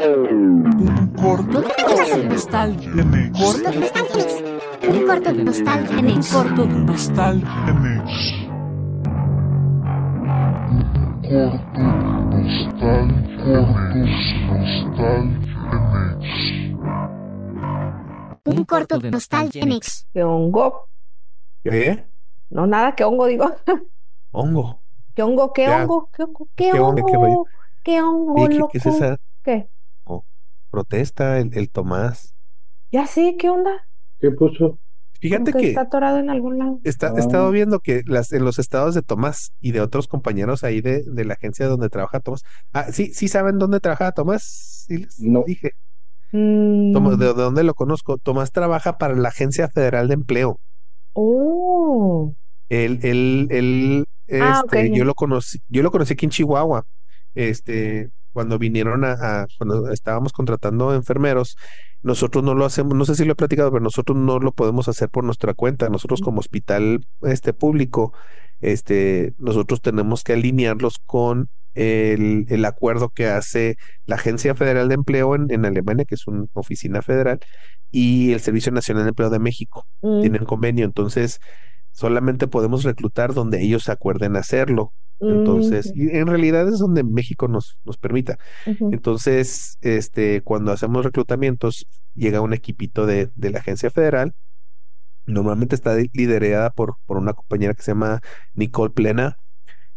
Un 0.00 1.12
corto 1.16 1.60
de 1.60 2.28
nostalgia 2.28 2.90
en 2.92 3.32
Corto 3.32 3.72
de 3.72 3.78
nostalgia 3.80 4.42
mix. 4.42 4.72
Un 4.86 5.06
corto 5.06 5.32
de 5.32 5.42
nostalgia. 5.42 5.88
Corto 6.38 6.62
de 6.62 6.78
nostalgia 6.78 7.72
mix. 7.74 8.38
Un 18.44 18.64
corto 18.64 18.98
de 19.00 19.10
nostalgia 19.10 19.66
mix. 19.66 20.06
¿Qué 20.12 20.22
hongo? 20.22 20.88
¿Qué? 21.64 22.06
No, 22.50 22.68
nada, 22.68 22.94
¿qué 22.94 23.02
hongo 23.02 23.26
digo? 23.26 23.50
Hongo. 24.30 24.80
¿Qué 25.16 25.24
hongo? 25.24 25.52
¿Qué 25.52 25.68
hongo? 25.68 26.08
¿Qué 26.14 26.22
hongo? 26.22 26.46
¿Qué 26.54 26.70
¿Qué 26.70 26.78
hongo? 26.78 27.04
¿Qué 27.04 27.16
hongo? 27.16 27.46
¿Qué 27.82 28.00
hongo, 28.02 28.34
¿qué, 28.46 28.54
loco? 28.54 28.68
qué 28.70 28.78
es 28.78 28.86
esa 28.86 29.16
¿Qué? 29.42 29.68
Protesta? 30.68 31.38
El, 31.38 31.50
el 31.54 31.70
Tomás. 31.70 32.34
Ya 32.90 33.06
sé, 33.06 33.36
¿qué 33.38 33.48
onda? 33.50 33.70
¿Qué 34.20 34.30
puso? 34.30 34.78
Fíjate 35.20 35.52
que 35.52 35.58
que 35.58 35.68
está 35.68 35.82
atorado 35.82 36.18
en 36.18 36.30
algún 36.30 36.58
lado. 36.58 36.78
está, 36.84 37.08
he 37.08 37.10
Ah. 37.16 37.18
estado 37.18 37.50
viendo 37.50 37.80
que 37.80 38.02
las, 38.06 38.32
en 38.32 38.44
los 38.44 38.58
estados 38.58 38.94
de 38.94 39.02
Tomás 39.02 39.52
y 39.60 39.72
de 39.72 39.80
otros 39.80 40.06
compañeros 40.06 40.62
ahí 40.64 40.80
de, 40.80 41.02
de 41.04 41.24
la 41.24 41.34
agencia 41.34 41.66
donde 41.66 41.88
trabaja 41.88 42.20
Tomás. 42.20 42.42
Ah, 42.72 42.92
sí, 42.92 43.12
sí 43.14 43.26
saben 43.28 43.58
dónde 43.58 43.80
trabaja 43.80 44.12
Tomás. 44.12 44.84
Sí 44.86 44.98
les 44.98 45.18
No. 45.18 45.42
dije. 45.44 45.72
Mm, 46.32 46.92
¿de, 47.18 47.26
de 47.26 47.32
dónde 47.34 47.64
lo 47.64 47.74
conozco? 47.74 48.18
Tomás 48.18 48.52
trabaja 48.52 48.98
para 48.98 49.14
la 49.14 49.30
Agencia 49.30 49.68
Federal 49.68 50.08
de 50.08 50.14
Empleo. 50.14 50.60
Oh. 51.14 52.34
Él, 52.68 53.00
él, 53.02 53.48
él, 53.50 54.04
Ah, 54.40 54.62
este, 54.64 54.90
ok. 54.90 54.96
yo 54.96 55.04
lo 55.04 55.14
conocí, 55.14 55.58
yo 55.68 55.82
lo 55.82 55.90
conocí 55.90 56.12
aquí 56.12 56.26
en 56.26 56.30
Chihuahua. 56.30 56.84
Este, 57.34 58.10
cuando 58.38 58.56
vinieron 58.56 59.04
a, 59.04 59.14
a- 59.42 59.46
cuando 59.58 59.90
estábamos 59.90 60.32
contratando 60.32 60.94
enfermeros, 60.94 61.56
nosotros 62.02 62.44
no 62.44 62.54
lo 62.54 62.64
hacemos, 62.64 62.94
no 62.94 63.04
sé 63.04 63.16
si 63.16 63.24
lo 63.24 63.32
he 63.32 63.34
platicado, 63.34 63.72
pero 63.72 63.82
nosotros 63.82 64.16
no 64.16 64.38
lo 64.38 64.52
podemos 64.52 64.86
hacer 64.86 65.08
por 65.08 65.24
nuestra 65.24 65.54
cuenta. 65.54 65.88
Nosotros 65.88 66.20
como 66.20 66.38
hospital, 66.38 67.04
este, 67.22 67.52
público, 67.52 68.12
este, 68.60 69.34
nosotros 69.38 69.80
tenemos 69.82 70.22
que 70.22 70.34
alinearlos 70.34 70.98
con 71.04 71.48
el, 71.74 72.46
el 72.48 72.64
acuerdo 72.64 73.08
que 73.08 73.26
hace 73.26 73.74
la 74.06 74.14
Agencia 74.14 74.54
Federal 74.54 74.88
de 74.88 74.94
Empleo 74.94 75.34
en, 75.34 75.50
en 75.50 75.64
Alemania, 75.66 76.04
que 76.04 76.14
es 76.14 76.28
una 76.28 76.44
oficina 76.54 77.02
federal, 77.02 77.40
y 77.90 78.32
el 78.34 78.38
Servicio 78.40 78.70
Nacional 78.70 79.02
de 79.02 79.08
Empleo 79.08 79.30
de 79.30 79.40
México. 79.40 79.84
Mm, 80.00 80.20
tienen 80.20 80.44
convenio, 80.44 80.84
entonces 80.84 81.40
solamente 81.92 82.48
podemos 82.48 82.84
reclutar 82.84 83.34
donde 83.34 83.62
ellos 83.62 83.84
se 83.84 83.92
acuerden 83.92 84.36
hacerlo. 84.36 84.92
Entonces, 85.20 85.92
mm, 85.94 86.00
y 86.00 86.16
en 86.16 86.26
realidad 86.28 86.68
es 86.68 86.78
donde 86.78 87.02
México 87.02 87.48
nos, 87.48 87.76
nos 87.84 87.96
permita. 87.96 88.38
Entonces, 88.64 89.76
este, 89.80 90.42
cuando 90.42 90.70
hacemos 90.70 91.04
reclutamientos, 91.04 91.86
llega 92.14 92.40
un 92.40 92.52
equipito 92.52 93.04
de, 93.06 93.30
de 93.34 93.50
la 93.50 93.58
agencia 93.58 93.90
federal. 93.90 94.32
Normalmente 95.26 95.74
está 95.74 95.96
liderada 96.12 96.70
por, 96.70 96.96
por 97.04 97.18
una 97.18 97.32
compañera 97.32 97.74
que 97.74 97.82
se 97.82 97.90
llama 97.90 98.20
Nicole 98.54 98.94
Plena, 98.94 99.36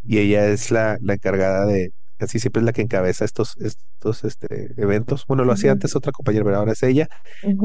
y 0.03 0.17
ella 0.17 0.47
es 0.47 0.71
la, 0.71 0.97
la 1.01 1.13
encargada 1.13 1.65
de, 1.65 1.93
casi 2.21 2.39
siempre 2.39 2.59
es 2.61 2.65
la 2.65 2.73
que 2.73 2.83
encabeza 2.83 3.25
estos, 3.25 3.55
estos 3.57 4.23
este, 4.23 4.73
eventos. 4.81 5.25
Bueno, 5.27 5.43
lo 5.43 5.53
hacía 5.53 5.71
antes 5.71 5.95
otra 5.95 6.11
compañera, 6.11 6.45
pero 6.45 6.57
ahora 6.57 6.73
es 6.73 6.83
ella. 6.83 7.07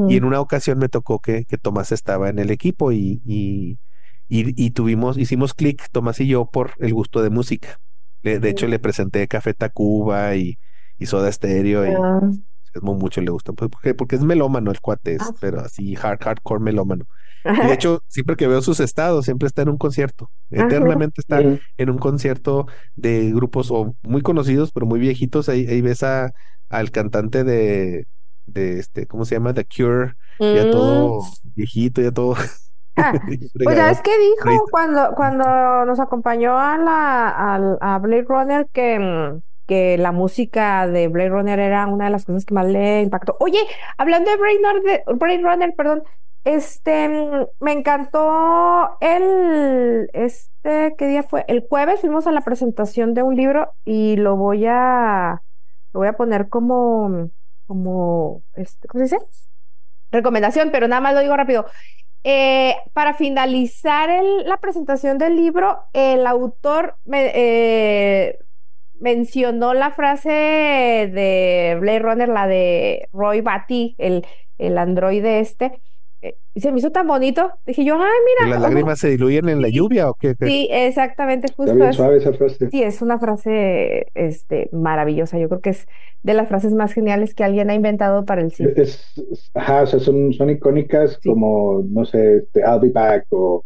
Y 0.09 0.17
en 0.17 0.23
una 0.23 0.41
ocasión 0.41 0.79
me 0.79 0.89
tocó 0.89 1.19
que, 1.19 1.45
que 1.45 1.57
Tomás 1.57 1.91
estaba 1.91 2.29
en 2.29 2.39
el 2.39 2.49
equipo 2.49 2.91
y, 2.91 3.21
y, 3.23 3.77
y, 4.27 4.61
y 4.63 4.71
tuvimos, 4.71 5.17
hicimos 5.17 5.53
clic, 5.53 5.87
Tomás 5.91 6.19
y 6.19 6.27
yo, 6.27 6.45
por 6.49 6.73
el 6.79 6.93
gusto 6.93 7.21
de 7.23 7.29
música. 7.29 7.79
Le- 8.23 8.39
de 8.39 8.49
hecho, 8.49 8.67
le 8.67 8.79
presenté 8.79 9.27
Café 9.27 9.53
Tacuba 9.53 10.35
y, 10.35 10.59
y 10.97 11.05
Soda 11.07 11.31
Stereo 11.31 11.87
y 11.87 12.03
Ah, 12.03 12.21
es 12.73 12.81
muy 12.83 12.95
mucho 12.97 13.21
le 13.21 13.31
gusta, 13.31 13.53
pues, 13.53 13.69
porque, 13.71 13.93
porque 13.95 14.15
es 14.15 14.23
melómano 14.23 14.71
el 14.71 14.79
cuate, 14.81 15.15
es, 15.15 15.21
Ah. 15.21 15.35
pero 15.39 15.59
así 15.61 15.95
hard, 16.01 16.19
hardcore 16.23 16.61
melómano. 16.63 17.05
Y 17.59 17.67
de 17.67 17.73
hecho, 17.73 18.03
siempre 18.07 18.35
que 18.35 18.47
veo 18.47 18.61
sus 18.61 18.79
estados, 18.79 19.25
siempre 19.25 19.47
está 19.47 19.63
en 19.63 19.69
un 19.69 19.77
concierto. 19.77 20.31
Ajá. 20.55 20.77
Eternamente 20.77 21.21
está 21.21 21.45
Mm, 21.45 21.57
en 21.77 21.89
un 21.89 21.97
concierto 21.99 22.67
de 22.95 23.31
grupos 23.33 23.69
o 23.71 23.95
muy 24.03 24.21
conocidos, 24.21 24.71
pero 24.73 24.85
muy 24.85 24.99
viejitos. 24.99 25.49
Ahí, 25.49 25.65
ahí 25.67 25.81
ves 25.81 26.03
a, 26.03 26.31
al 26.69 26.91
cantante 26.91 27.43
de, 27.43 28.05
de 28.45 28.79
este, 28.79 29.07
¿cómo 29.07 29.25
se 29.25 29.35
llama? 29.35 29.53
The 29.55 29.65
Cure, 29.65 30.13
ya 30.51 30.65
Mm. 30.65 30.69
todo 30.69 31.23
viejito, 31.55 32.01
ya 32.01 32.11
todo 32.11 32.35
Ah, 32.97 33.13
Pues 33.63 33.75
fregado. 33.75 33.75
ya 33.75 33.91
es 33.91 34.01
que 34.01 34.11
dijo 34.17 34.67
cuando, 34.71 35.13
cuando 35.15 35.45
nos 35.85 35.99
acompañó 35.99 36.57
a 36.57 36.77
la 36.77 37.77
a 37.81 37.99
Blade 37.99 38.25
Runner 38.27 38.67
que, 38.73 38.99
mm, 38.99 39.41
que 39.67 39.97
la 39.97 40.11
música 40.11 40.87
de 40.87 41.07
Blade 41.07 41.29
Runner 41.29 41.59
era 41.59 41.87
una 41.87 42.05
de 42.05 42.11
las 42.11 42.25
cosas 42.25 42.45
que 42.45 42.53
más 42.55 42.65
le 42.67 43.01
impactó. 43.03 43.35
Oye, 43.39 43.59
hablando 43.97 44.31
de 44.31 44.37
Blade 44.37 44.59
Runner, 44.63 44.83
de- 44.83 45.03
Blade 45.15 45.41
Runner, 45.43 45.73
perdón, 45.75 46.03
este 46.43 47.09
mm, 47.09 47.45
me 47.59 47.71
encantó 47.73 48.97
el 49.01 50.09
este, 50.13 50.95
¿qué 50.97 51.07
día 51.07 51.23
fue? 51.23 51.45
El 51.47 51.65
jueves 51.69 52.01
fuimos 52.01 52.25
a 52.27 52.31
la 52.31 52.41
presentación 52.41 53.13
de 53.13 53.23
un 53.23 53.35
libro 53.35 53.73
y 53.85 54.15
lo 54.17 54.35
voy 54.37 54.65
a 54.67 55.41
lo 55.93 55.99
voy 56.01 56.07
a 56.09 56.13
poner 56.17 56.49
como 56.49 57.29
como 57.67 58.43
este, 58.55 58.87
¿cómo 58.87 59.05
se 59.05 59.15
dice? 59.17 59.25
Recomendación, 60.11 60.69
pero 60.71 60.87
nada 60.87 61.01
más 61.01 61.13
lo 61.13 61.19
digo 61.21 61.35
rápido. 61.35 61.65
Eh, 62.29 62.75
para 62.93 63.13
finalizar 63.13 64.09
la 64.45 64.57
presentación 64.57 65.17
del 65.17 65.37
libro, 65.37 65.85
el 65.93 66.27
autor 66.27 66.97
me- 67.05 67.31
eh, 67.33 68.37
mencionó 68.99 69.73
la 69.73 69.91
frase 69.91 70.29
de 70.29 71.77
Blade 71.79 71.99
Runner, 71.99 72.27
la 72.29 72.47
de 72.47 73.07
Roy 73.13 73.39
Batty, 73.41 73.95
el, 73.97 74.25
el 74.57 74.77
androide 74.77 75.39
este, 75.39 75.81
y 76.53 76.61
se 76.61 76.71
me 76.71 76.79
hizo 76.79 76.91
tan 76.91 77.07
bonito. 77.07 77.51
Dije 77.65 77.85
yo, 77.85 77.95
ay, 77.95 78.09
¿Y 78.41 78.45
mira, 78.45 78.49
las 78.55 78.59
ojo". 78.59 78.67
lágrimas 78.69 78.99
se 78.99 79.09
diluyen 79.09 79.49
en 79.49 79.61
la 79.61 79.69
lluvia 79.69 80.09
o 80.09 80.15
qué? 80.15 80.35
qué? 80.35 80.47
Sí, 80.47 80.67
exactamente, 80.71 81.47
justo 81.55 81.93
suave 81.93 82.17
esa 82.17 82.33
frase. 82.33 82.69
Sí, 82.69 82.81
es 82.83 83.01
una 83.01 83.19
frase 83.19 84.07
este, 84.15 84.69
maravillosa. 84.71 85.37
Yo 85.37 85.47
creo 85.49 85.61
que 85.61 85.69
es 85.71 85.85
de 86.23 86.33
las 86.33 86.49
frases 86.49 86.73
más 86.73 86.93
geniales 86.93 87.35
que 87.35 87.43
alguien 87.43 87.69
ha 87.69 87.75
inventado 87.75 88.25
para 88.25 88.41
el 88.41 88.51
cine. 88.51 88.73
Es, 88.75 89.13
es- 89.31 89.51
ajá, 89.53 89.83
o 89.83 89.87
sea, 89.87 89.99
son, 89.99 90.33
son 90.33 90.49
icónicas 90.49 91.19
Sí. 91.21 91.29
como, 91.29 91.83
no 91.87 92.03
sé, 92.05 92.37
este, 92.37 92.61
I'll 92.61 92.79
be 92.81 92.89
back 92.89 93.25
o. 93.29 93.63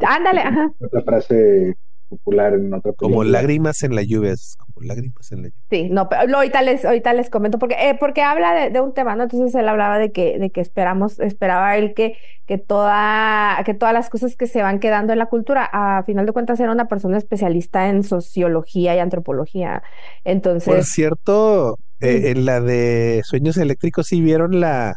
Ándale, 0.00 0.40
ajá. 0.40 0.72
otra 0.80 1.02
frase 1.02 1.74
popular 2.16 2.54
en 2.54 2.72
otra 2.74 2.92
Como 2.96 3.22
película. 3.22 3.38
lágrimas 3.40 3.82
en 3.82 3.94
la 3.94 4.02
lluvia, 4.02 4.32
es 4.32 4.56
como 4.58 4.86
lágrimas 4.86 5.30
en 5.32 5.42
la 5.42 5.48
lluvia. 5.48 5.62
Sí, 5.70 5.88
no, 5.90 6.06
pero 6.10 6.26
lo- 6.26 6.36
ahorita 6.38 6.60
les, 6.60 6.84
ahorita 6.84 7.14
les 7.14 7.30
comento, 7.30 7.58
porque, 7.58 7.76
eh, 7.80 7.96
porque 7.98 8.20
habla 8.22 8.52
de, 8.54 8.68
de 8.70 8.80
un 8.82 8.92
tema, 8.92 9.16
¿no? 9.16 9.22
Entonces 9.22 9.54
él 9.54 9.66
hablaba 9.68 9.98
de 9.98 10.12
que, 10.12 10.38
de 10.38 10.50
que 10.50 10.60
esperamos, 10.60 11.18
esperaba 11.18 11.76
él 11.78 11.94
que, 11.94 12.18
que 12.46 12.58
toda, 12.58 13.62
que 13.64 13.72
todas 13.72 13.94
las 13.94 14.10
cosas 14.10 14.36
que 14.36 14.46
se 14.46 14.60
van 14.62 14.80
quedando 14.80 15.14
en 15.14 15.18
la 15.18 15.26
cultura, 15.26 15.64
a 15.72 16.02
final 16.04 16.26
de 16.26 16.32
cuentas 16.32 16.60
era 16.60 16.72
una 16.72 16.88
persona 16.88 17.16
especialista 17.16 17.88
en 17.88 18.02
sociología 18.04 18.94
y 18.94 18.98
antropología. 18.98 19.82
Por 20.62 20.84
Entonces, 20.84 20.84
cierto, 20.84 21.78
eh, 22.00 22.30
en 22.30 22.44
la 22.44 22.60
de 22.60 23.22
Sueños 23.24 23.56
Eléctricos, 23.56 24.06
¿sí 24.06 24.20
vieron 24.20 24.60
la, 24.60 24.94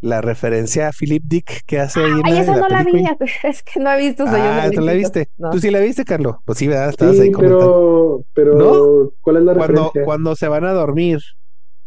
la 0.00 0.20
referencia 0.20 0.88
a 0.88 0.92
Philip 0.92 1.22
Dick 1.26 1.62
que 1.66 1.78
hace 1.80 2.00
ahí 2.00 2.20
en 2.20 2.22
ay, 2.24 2.32
la, 2.34 2.40
esa 2.40 2.52
en 2.54 2.60
la 2.60 2.68
no 2.68 2.68
la 2.68 2.84
vi, 2.84 3.04
es 3.44 3.62
que 3.62 3.80
no 3.80 3.90
he 3.92 3.98
visto 3.98 4.24
Ah, 4.26 4.70
¿tú 4.72 4.80
la 4.80 4.92
viste? 4.92 5.28
No. 5.38 5.50
¿Tú 5.50 5.58
sí 5.58 5.70
la 5.70 5.80
viste, 5.80 6.04
Carlos? 6.04 6.36
Pues 6.44 6.58
sí, 6.58 6.66
¿verdad? 6.68 6.90
Estabas 6.90 7.18
ahí 7.20 7.26
Sí, 7.26 7.32
comentando. 7.32 8.24
pero, 8.34 8.54
pero, 8.56 9.14
¿cuál 9.20 9.36
es 9.38 9.42
la 9.42 9.54
Cuando, 9.54 9.66
referencia? 9.66 10.04
cuando 10.04 10.36
se 10.36 10.48
van 10.48 10.64
a 10.64 10.72
dormir, 10.72 11.18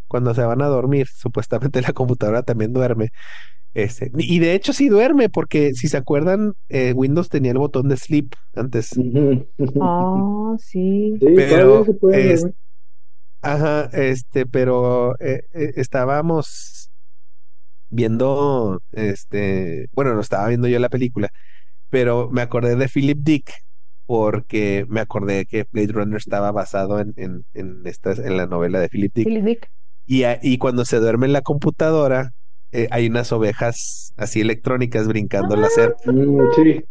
cuando 0.07 0.33
se 0.33 0.43
van 0.43 0.61
a 0.61 0.67
dormir, 0.67 1.07
supuestamente 1.07 1.81
la 1.81 1.93
computadora 1.93 2.43
también 2.43 2.73
duerme. 2.73 3.09
Este, 3.73 4.11
y 4.17 4.39
de 4.39 4.53
hecho 4.53 4.73
sí 4.73 4.89
duerme, 4.89 5.29
porque 5.29 5.73
si 5.73 5.87
se 5.87 5.97
acuerdan, 5.97 6.53
eh, 6.69 6.91
Windows 6.93 7.29
tenía 7.29 7.51
el 7.53 7.57
botón 7.57 7.87
de 7.87 7.95
sleep 7.97 8.33
antes. 8.53 8.89
Ah, 9.81 10.55
sí. 10.59 11.15
Sí, 11.19 11.25
pero 11.35 11.85
se 11.85 11.93
puede 11.93 12.33
es-. 12.33 12.45
Ajá, 13.41 13.89
este, 13.93 14.45
pero 14.45 15.15
eh, 15.19 15.41
eh, 15.53 15.71
estábamos 15.77 16.90
viendo, 17.91 18.81
este, 18.91 19.87
bueno, 19.93 20.13
no 20.15 20.21
estaba 20.21 20.47
viendo 20.47 20.67
yo 20.67 20.79
la 20.79 20.89
película, 20.89 21.29
pero 21.89 22.29
me 22.31 22.41
acordé 22.41 22.75
de 22.75 22.89
Philip 22.89 23.19
Dick 23.21 23.51
porque 24.05 24.85
me 24.89 25.01
acordé 25.01 25.45
que 25.45 25.65
Blade 25.71 25.93
Runner 25.93 26.17
estaba 26.17 26.51
basado 26.51 26.99
en, 26.99 27.13
en, 27.17 27.45
en, 27.53 27.81
esta, 27.85 28.11
en 28.13 28.37
la 28.37 28.47
novela 28.47 28.79
de 28.79 28.89
Philip 28.89 29.13
Dick. 29.15 29.27
Philip 29.27 29.45
Dick. 29.45 29.71
Y, 30.05 30.23
a- 30.23 30.39
y 30.41 30.57
cuando 30.57 30.85
se 30.85 30.99
duerme 30.99 31.27
en 31.27 31.33
la 31.33 31.41
computadora, 31.41 32.31
eh, 32.71 32.87
hay 32.91 33.07
unas 33.07 33.31
ovejas 33.31 34.13
así 34.17 34.41
electrónicas 34.41 35.07
brincando 35.07 35.55
la 35.55 35.69
cerca. 35.69 36.11
Mm, 36.11 36.51
sí, 36.55 36.83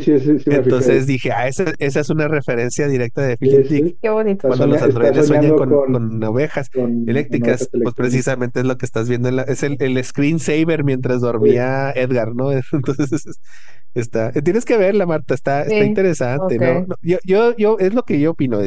sí, 0.00 0.18
sí, 0.20 0.38
sí, 0.38 0.44
Entonces 0.50 1.06
dije, 1.06 1.32
ah, 1.32 1.48
esa, 1.48 1.72
esa 1.78 2.00
es 2.00 2.10
el 2.10 2.28
referencia 2.28 2.86
directa 2.88 3.22
de 3.22 3.36
Philip 3.38 3.66
sí. 3.66 3.74
Dick. 3.82 3.96
Qué 4.02 4.10
bonito. 4.10 4.46
Cuando 4.48 4.66
los 4.66 4.80
soña- 4.80 4.86
androides 4.88 5.26
sueñan 5.26 5.56
con, 5.56 5.68
con- 5.70 5.92
con 5.92 6.24
ovejas 6.24 6.68
con 6.70 7.08
eléctricas, 7.08 7.62
ovejas 7.62 7.70
pues 7.82 7.94
precisamente 7.94 8.60
es 8.60 8.66
lo 8.66 8.76
que 8.76 8.86
estás 8.86 9.08
viendo. 9.08 9.28
en 9.28 9.36
la- 9.36 9.42
es 9.42 9.62
el, 9.62 9.76
el 9.80 10.02
screensaver 10.04 10.84
mientras 10.84 11.20
dormía 11.20 11.90
Edgar, 11.92 12.34
¿no? 12.34 12.50
Entonces 12.72 13.12
es- 13.12 13.40
está. 13.94 14.32
Tienes 14.32 14.64
que 14.64 14.76
verla, 14.76 15.06
Marta, 15.06 15.34
está, 15.34 15.64
interesante. 15.84 16.58
No, 16.58 16.86
Yo, 17.02 17.18
yo, 17.24 17.56
yo, 17.56 17.78
es 17.78 17.94
lo 17.94 18.02
que 18.04 18.20
yo 18.20 18.32
opino. 18.32 18.60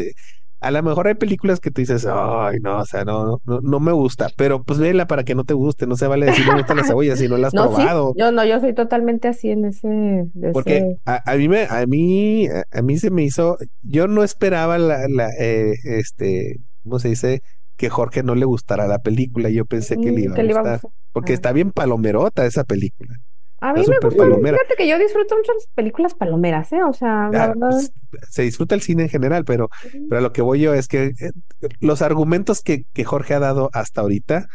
A 0.62 0.72
lo 0.72 0.84
mejor 0.84 1.08
hay 1.08 1.16
películas 1.16 1.60
que 1.60 1.72
tú 1.72 1.82
dices, 1.82 2.06
ay, 2.10 2.58
no, 2.62 2.80
o 2.80 2.86
sea, 2.86 3.04
no, 3.06 3.40
no, 3.46 3.62
no 3.62 3.80
me 3.82 3.92
gusta, 3.92 4.30
pero 4.38 4.64
pues 4.64 4.80
vela 4.80 5.08
para 5.08 5.24
que 5.26 5.36
no 5.36 5.44
te 5.46 5.54
guste, 5.56 5.88
no 5.88 5.98
se 5.98 6.08
vale 6.08 6.28
decir 6.28 6.46
me 6.46 6.54
gusta 6.54 6.76
la 6.76 6.84
cebolla 6.86 7.16
si 7.18 7.28
no 7.28 7.38
la 7.38 7.48
has 7.50 7.54
No, 7.54 7.70
sí, 7.70 7.74
probado. 7.76 8.14
yo 8.14 8.32
no, 8.32 8.46
yo 8.46 8.60
soy 8.60 8.74
totalmente 8.74 9.28
así 9.28 9.50
en 9.52 9.66
ese, 9.66 10.30
Porque 10.52 10.84
ese. 10.84 11.00
a, 11.06 11.22
a 11.32 11.36
mí 11.38 11.48
me, 11.48 11.64
a 11.70 11.86
mí, 11.88 12.48
a, 12.48 12.64
a 12.72 12.82
mí 12.82 12.98
se 12.98 13.10
me 13.12 13.24
hizo, 13.24 13.58
yo 13.82 14.08
no 14.08 14.24
esperaba 14.24 14.78
la, 14.78 15.08
la, 15.08 15.30
eh, 15.40 15.74
este, 15.84 16.58
¿cómo 16.84 17.00
se 17.00 17.10
dice? 17.10 17.42
Que 17.78 17.90
Jorge 17.90 18.24
no 18.24 18.36
le 18.36 18.46
gustara 18.46 18.88
la 18.88 19.00
película. 19.00 19.50
Yo 19.50 19.66
pensé 19.66 19.98
que 20.00 20.12
le 20.12 20.22
Mm, 20.22 20.24
iba 20.24 20.36
a 20.38 20.40
iba 20.44 20.64
gustar, 20.64 20.64
gustar. 20.64 20.92
porque 21.12 21.34
Ah. 21.34 21.36
está 21.36 21.52
bien 21.54 21.72
palomerota 21.72 22.46
esa 22.46 22.64
película. 22.64 23.16
A 23.62 23.74
mí 23.74 23.86
me 23.88 24.00
gustan, 24.00 24.18
palomera. 24.18 24.58
fíjate 24.58 24.76
que 24.76 24.88
yo 24.88 24.98
disfruto 25.00 25.38
mucho 25.38 25.54
las 25.54 25.68
películas 25.76 26.16
palomeras, 26.16 26.72
¿eh? 26.74 26.84
O 26.84 26.94
sea, 26.94 27.30
la 27.32 27.44
Ah, 27.44 27.48
verdad. 27.48 27.70
pues, 27.70 27.92
se 28.30 28.42
disfruta 28.44 28.76
el 28.76 28.82
cine 28.82 29.04
en 29.04 29.10
general, 29.10 29.46
pero, 29.46 29.70
pero 30.10 30.20
a 30.20 30.22
lo 30.22 30.34
que 30.34 30.42
voy 30.42 30.60
yo 30.62 30.74
es 30.74 30.88
que 30.88 31.14
eh, 31.20 31.32
los 31.80 32.02
argumentos 32.02 32.62
que, 32.62 32.84
que 32.94 33.04
Jorge 33.06 33.36
ha 33.36 33.40
dado 33.40 33.70
hasta 33.74 34.02
ahorita 34.02 34.48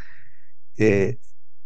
eh, 0.79 1.19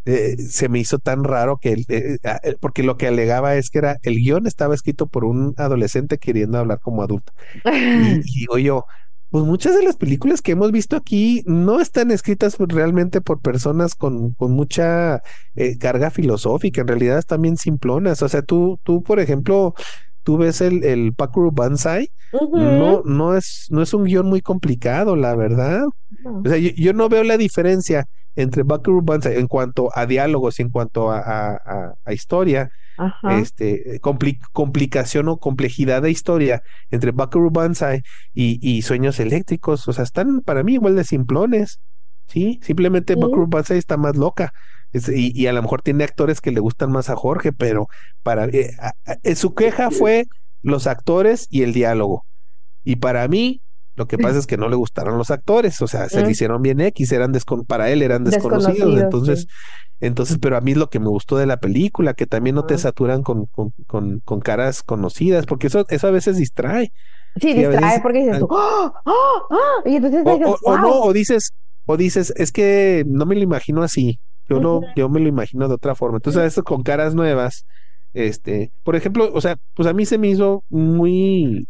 eh, 0.06 0.36
se 0.38 0.68
me 0.68 0.80
hizo 0.80 0.98
tan 0.98 1.24
raro 1.24 1.58
que 1.58 1.84
ah, 2.24 2.40
eh, 2.44 2.56
porque 2.60 2.82
lo 2.84 2.96
que 2.98 3.08
alegaba 3.08 3.56
es 3.56 3.70
que 3.70 3.78
era 3.78 3.98
el 4.02 4.16
guion 4.16 4.46
estaba 4.46 4.74
escrito 4.74 5.06
por 5.08 5.24
un 5.24 5.54
adolescente 5.58 6.18
queriendo 6.18 6.58
hablar 6.58 6.80
como 6.80 7.02
adulto. 7.02 7.32
Y, 7.92 8.20
y 8.24 8.40
digo 8.40 8.58
yo, 8.58 8.86
pues 9.30 9.44
muchas 9.44 9.76
de 9.76 9.84
las 9.84 9.96
películas 9.96 10.42
que 10.42 10.52
hemos 10.52 10.72
visto 10.72 10.96
aquí 10.96 11.42
no 11.46 11.80
están 11.80 12.10
escritas 12.10 12.56
realmente 12.58 13.20
por 13.20 13.40
personas 13.40 13.94
con, 13.94 14.32
con 14.34 14.52
mucha 14.52 15.22
eh, 15.54 15.78
carga 15.78 16.10
filosófica, 16.10 16.80
en 16.80 16.88
realidad 16.88 17.18
están 17.18 17.42
bien 17.42 17.56
simplonas. 17.56 18.22
O 18.22 18.28
sea, 18.28 18.42
tú, 18.42 18.80
tú, 18.82 19.02
por 19.02 19.20
ejemplo, 19.20 19.74
tú 20.22 20.36
ves 20.38 20.60
el, 20.60 20.84
el 20.84 21.14
Pakuru 21.14 21.50
Banzai, 21.52 22.08
no, 22.32 23.02
no 23.04 23.36
es, 23.36 23.66
no 23.70 23.82
es 23.82 23.94
un 23.94 24.04
guion 24.04 24.26
muy 24.26 24.40
complicado, 24.40 25.16
la 25.16 25.34
verdad. 25.34 25.82
No. 26.22 26.40
O 26.44 26.48
sea, 26.48 26.58
yo, 26.58 26.70
yo 26.76 26.92
no 26.92 27.08
veo 27.08 27.24
la 27.24 27.36
diferencia 27.36 28.06
entre 28.36 28.62
Buckaroo 28.62 29.02
Banzai 29.02 29.36
en 29.38 29.46
cuanto 29.48 29.90
a 29.94 30.06
diálogos 30.06 30.58
y 30.58 30.62
en 30.62 30.70
cuanto 30.70 31.10
a, 31.10 31.18
a- 31.18 31.54
a- 31.56 31.94
a 32.04 32.12
historia, 32.12 32.70
Ajá. 32.96 33.38
este, 33.40 34.00
compli- 34.00 34.38
complicación 34.52 35.28
o 35.28 35.38
complejidad 35.38 36.02
de 36.02 36.10
historia 36.10 36.62
entre 36.90 37.10
Buckaroo 37.12 37.50
Banzai 37.50 38.02
y, 38.32 38.58
y 38.62 38.82
Sueños 38.82 39.18
Eléctricos. 39.20 39.88
O 39.88 39.92
sea, 39.92 40.04
están 40.04 40.40
para 40.42 40.62
mí 40.62 40.74
igual 40.74 40.94
de 40.96 41.04
simplones, 41.04 41.80
¿sí? 42.28 42.60
Simplemente 42.62 43.14
Sí. 43.14 43.20
Buckaroo 43.20 43.46
Banzai 43.48 43.78
está 43.78 43.96
más 43.96 44.16
loca. 44.16 44.52
Es- 44.92 45.08
y, 45.08 45.32
y 45.34 45.46
a 45.46 45.52
lo 45.52 45.62
mejor 45.62 45.82
tiene 45.82 46.04
actores 46.04 46.40
que 46.40 46.50
le 46.50 46.60
gustan 46.60 46.90
más 46.92 47.10
a 47.10 47.16
Jorge, 47.16 47.52
pero 47.52 47.88
para 48.22 48.46
eh, 48.46 48.70
eh, 49.22 49.34
su 49.36 49.54
queja 49.54 49.90
fue 49.90 50.24
los 50.62 50.86
actores 50.86 51.46
y 51.50 51.62
el 51.62 51.72
diálogo. 51.72 52.24
Y 52.84 52.96
para 52.96 53.26
mí, 53.28 53.62
lo 53.96 54.06
que 54.06 54.18
pasa 54.18 54.38
es 54.38 54.46
que 54.46 54.56
no 54.56 54.68
le 54.68 54.76
gustaron 54.76 55.18
los 55.18 55.30
actores, 55.30 55.80
o 55.82 55.86
sea, 55.86 56.08
se 56.08 56.22
le 56.22 56.28
Mm. 56.28 56.30
hicieron 56.30 56.62
bien 56.62 56.80
X, 56.80 57.12
eran 57.12 57.32
descon- 57.32 57.66
para 57.66 57.90
él 57.90 58.02
eran 58.02 58.24
desconocidos, 58.24 58.74
Desconocidos, 58.94 59.02
entonces, 59.02 59.40
sí. 59.42 59.46
entonces, 60.00 60.38
pero 60.40 60.56
a 60.56 60.60
mí 60.62 60.72
es 60.72 60.76
lo 60.78 60.88
que 60.88 60.98
me 61.00 61.08
gustó 61.08 61.36
de 61.36 61.46
la 61.46 61.58
película, 61.58 62.14
que 62.14 62.26
también 62.26 62.56
no 62.56 62.64
te 62.64 62.74
Ajá. 62.74 62.84
saturan 62.84 63.22
con, 63.22 63.46
con, 63.46 63.72
con, 63.86 64.20
con 64.20 64.40
caras 64.40 64.82
conocidas, 64.82 65.44
porque 65.46 65.66
eso, 65.66 65.84
eso 65.88 66.06
a 66.08 66.10
veces 66.10 66.36
distrae. 66.38 66.92
Sí, 67.40 67.52
distrae 67.52 67.80
veces- 67.80 68.00
porque 68.02 68.18
dices 68.20 68.38
tú, 68.38 68.48
¡ah! 68.50 68.92
¡ah! 69.04 69.12
¡ah! 69.50 69.82
Y 69.88 69.96
entonces 69.96 70.22
O, 70.24 70.32
dices, 70.38 70.54
o, 70.64 70.70
o 70.70 70.78
no, 70.78 71.00
o 71.02 71.12
dices, 71.12 71.52
o 71.86 71.96
dices, 71.96 72.32
es 72.36 72.50
que 72.52 73.04
no 73.06 73.26
me 73.26 73.34
lo 73.36 73.42
imagino 73.42 73.82
así, 73.82 74.18
yo 74.50 74.78
Ujú. 74.78 74.86
yo 74.96 75.08
me 75.08 75.20
lo 75.20 75.28
imagino 75.28 75.68
de 75.68 75.74
otra 75.74 75.94
forma. 75.94 76.18
Entonces, 76.18 76.40
a 76.40 76.44
veces 76.44 76.64
con 76.64 76.82
caras 76.82 77.14
nuevas, 77.14 77.66
este, 78.12 78.72
por 78.82 78.96
ejemplo, 78.96 79.30
o 79.32 79.40
sea, 79.40 79.56
pues 79.74 79.88
a 79.88 79.92
mí 79.92 80.04
se 80.04 80.18
me 80.18 80.28
hizo 80.28 80.64
muy, 80.68 81.68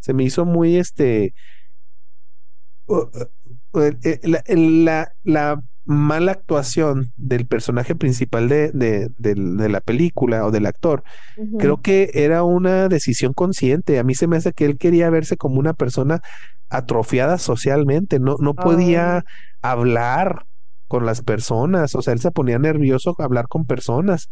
se 0.00 0.14
me 0.14 0.24
hizo 0.24 0.44
muy, 0.44 0.76
este, 0.76 1.34
uh, 2.86 2.96
uh, 3.72 3.80
eh, 3.80 4.20
la, 4.22 4.42
la, 4.46 5.12
la 5.24 5.62
mala 5.84 6.32
actuación 6.32 7.12
del 7.16 7.46
personaje 7.46 7.94
principal 7.94 8.48
de, 8.48 8.70
de, 8.72 9.68
la 9.68 9.80
película 9.80 10.46
o 10.46 10.50
del 10.50 10.66
actor, 10.66 11.02
creo 11.58 11.80
que 11.80 12.10
era 12.14 12.44
una 12.44 12.88
decisión 12.88 13.32
consciente. 13.32 13.98
A 13.98 14.04
mí 14.04 14.14
se 14.14 14.28
me 14.28 14.36
hace 14.36 14.52
que 14.52 14.64
él 14.64 14.78
quería 14.78 15.10
verse 15.10 15.36
como 15.36 15.58
una 15.58 15.74
persona 15.74 16.20
atrofiada 16.68 17.38
socialmente, 17.38 18.20
no, 18.20 18.36
no 18.38 18.54
podía 18.54 19.24
hablar 19.60 20.46
con 20.92 21.06
las 21.06 21.22
personas, 21.22 21.94
o 21.94 22.02
sea, 22.02 22.12
él 22.12 22.20
se 22.20 22.30
ponía 22.32 22.58
nervioso 22.58 23.14
a 23.18 23.24
hablar 23.24 23.48
con 23.48 23.64
personas, 23.64 24.28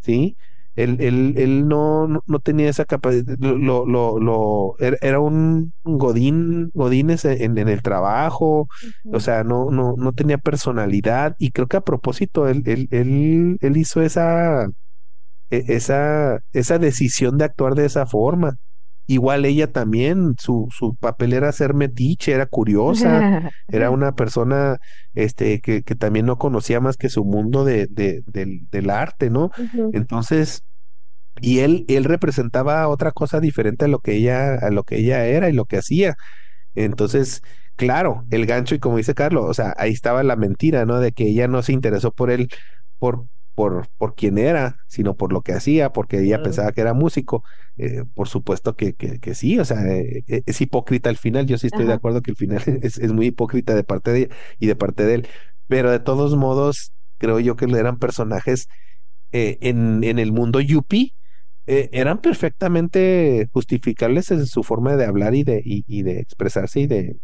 ¿sí? 0.00 0.36
Él, 0.74 0.96
él, 1.00 1.34
él 1.38 1.68
no, 1.68 2.08
no, 2.08 2.20
no 2.26 2.40
tenía 2.40 2.68
esa 2.68 2.84
capacidad, 2.84 3.36
lo, 3.38 3.86
lo, 3.86 4.18
lo, 4.18 4.74
era, 4.80 5.20
un 5.20 5.72
godín, 5.84 6.70
godines 6.74 7.24
en, 7.26 7.58
en 7.58 7.68
el 7.68 7.82
trabajo, 7.82 8.68
o 9.12 9.20
sea, 9.20 9.44
no, 9.44 9.70
no, 9.70 9.94
no 9.96 10.12
tenía 10.12 10.38
personalidad, 10.38 11.36
y 11.38 11.52
creo 11.52 11.68
que 11.68 11.76
a 11.76 11.82
propósito, 11.82 12.48
él, 12.48 12.64
él, 12.66 12.88
él, 12.90 13.56
él 13.60 13.76
hizo 13.76 14.02
esa, 14.02 14.66
e- 15.50 15.64
esa, 15.68 16.40
esa 16.52 16.78
decisión 16.78 17.38
de 17.38 17.44
actuar 17.44 17.74
de 17.74 17.86
esa 17.86 18.06
forma. 18.06 18.56
Igual 19.10 19.44
ella 19.44 19.72
también, 19.72 20.34
su, 20.40 20.68
su 20.76 20.94
papel 20.96 21.32
era 21.32 21.50
ser 21.52 21.74
metiche, 21.74 22.32
era 22.32 22.46
curiosa, 22.46 23.24
era 23.70 23.90
una 23.90 24.14
persona 24.14 24.78
este, 25.14 25.60
que, 25.60 25.82
que 25.82 25.94
también 25.96 26.26
no 26.26 26.38
conocía 26.38 26.80
más 26.80 26.96
que 26.96 27.08
su 27.08 27.24
mundo 27.24 27.64
de, 27.64 27.86
de- 27.90 28.22
del, 28.26 28.68
del 28.70 28.90
arte, 28.90 29.30
¿no? 29.30 29.50
Entonces, 29.92 30.62
y 31.40 31.60
él, 31.60 31.84
él 31.88 32.04
representaba 32.04 32.86
otra 32.88 33.12
cosa 33.12 33.40
diferente 33.40 33.86
a 33.86 33.88
lo 33.88 34.00
que 34.00 34.14
ella, 34.16 34.54
a 34.56 34.70
lo 34.70 34.84
que 34.84 34.98
ella 34.98 35.26
era 35.26 35.48
y 35.48 35.52
lo 35.52 35.64
que 35.66 35.78
hacía. 35.78 36.16
Entonces, 36.74 37.42
claro, 37.76 38.24
el 38.30 38.46
gancho, 38.46 38.74
y 38.74 38.78
como 38.80 38.98
dice 38.98 39.14
Carlos, 39.14 39.46
o 39.48 39.54
sea, 39.54 39.74
ahí 39.78 39.92
estaba 39.92 40.22
la 40.22 40.36
mentira, 40.36 40.86
¿no? 40.86 41.00
De 41.00 41.12
que 41.12 41.24
ella 41.28 41.48
no 41.48 41.62
se 41.62 41.72
interesó 41.72 42.12
por 42.12 42.30
él, 42.30 42.48
por, 42.98 43.26
por, 43.60 43.88
por 43.98 44.14
quién 44.14 44.38
era, 44.38 44.78
sino 44.86 45.16
por 45.18 45.34
lo 45.34 45.42
que 45.42 45.52
hacía, 45.52 45.92
porque 45.92 46.20
ella 46.20 46.40
pensaba 46.40 46.72
que 46.72 46.80
era 46.80 46.94
músico. 46.94 47.44
Eh, 47.76 48.04
por 48.14 48.26
supuesto 48.26 48.74
que, 48.74 48.94
que, 48.94 49.18
que 49.20 49.34
sí, 49.34 49.58
o 49.58 49.66
sea, 49.66 49.86
eh, 49.86 50.24
eh, 50.28 50.42
es 50.46 50.60
hipócrita 50.62 51.10
al 51.10 51.18
final. 51.18 51.44
Yo 51.46 51.58
sí 51.58 51.66
estoy 51.66 51.84
de 51.84 51.92
acuerdo 51.92 52.22
que 52.22 52.30
el 52.30 52.38
final 52.38 52.62
es, 52.82 52.96
es 52.98 53.12
muy 53.12 53.26
hipócrita 53.26 53.74
de 53.74 53.84
parte 53.84 54.12
de 54.12 54.18
ella 54.20 54.36
y 54.58 54.66
de 54.66 54.76
parte 54.76 55.04
de 55.04 55.14
él. 55.16 55.28
Pero 55.66 55.90
de 55.90 56.00
todos 56.00 56.36
modos, 56.36 56.92
creo 57.18 57.38
yo 57.38 57.54
que 57.56 57.66
eran 57.66 57.98
personajes 57.98 58.66
eh, 59.32 59.58
en, 59.62 60.04
en 60.04 60.18
el 60.18 60.32
mundo 60.32 60.60
yuppie 60.60 61.14
eran 61.66 62.20
perfectamente 62.20 63.48
justificables 63.52 64.30
en 64.32 64.46
su 64.46 64.64
forma 64.64 64.96
de 64.96 65.04
hablar 65.06 65.34
y 65.36 65.44
de, 65.44 65.62
y, 65.64 65.84
y 65.86 66.02
de 66.02 66.18
expresarse 66.20 66.80
y 66.80 66.86
de, 66.88 67.16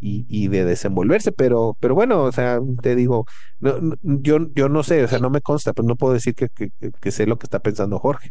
y, 0.00 0.26
y 0.28 0.48
de 0.48 0.64
desenvolverse, 0.64 1.32
pero, 1.32 1.76
pero 1.80 1.94
bueno, 1.94 2.24
o 2.24 2.32
sea, 2.32 2.60
te 2.82 2.94
digo, 2.96 3.26
no, 3.58 3.78
no- 3.80 3.96
yo, 4.02 4.38
yo 4.54 4.68
no 4.68 4.82
sé, 4.82 5.04
o 5.04 5.08
sea, 5.08 5.18
no 5.18 5.30
me 5.30 5.40
consta, 5.40 5.72
pero 5.72 5.88
no 5.88 5.96
puedo 5.96 6.14
decir 6.14 6.34
que, 6.34 6.48
que, 7.00 7.10
sé 7.12 7.26
lo 7.26 7.38
que 7.38 7.46
está 7.46 7.60
pensando 7.60 7.98
Jorge, 7.98 8.30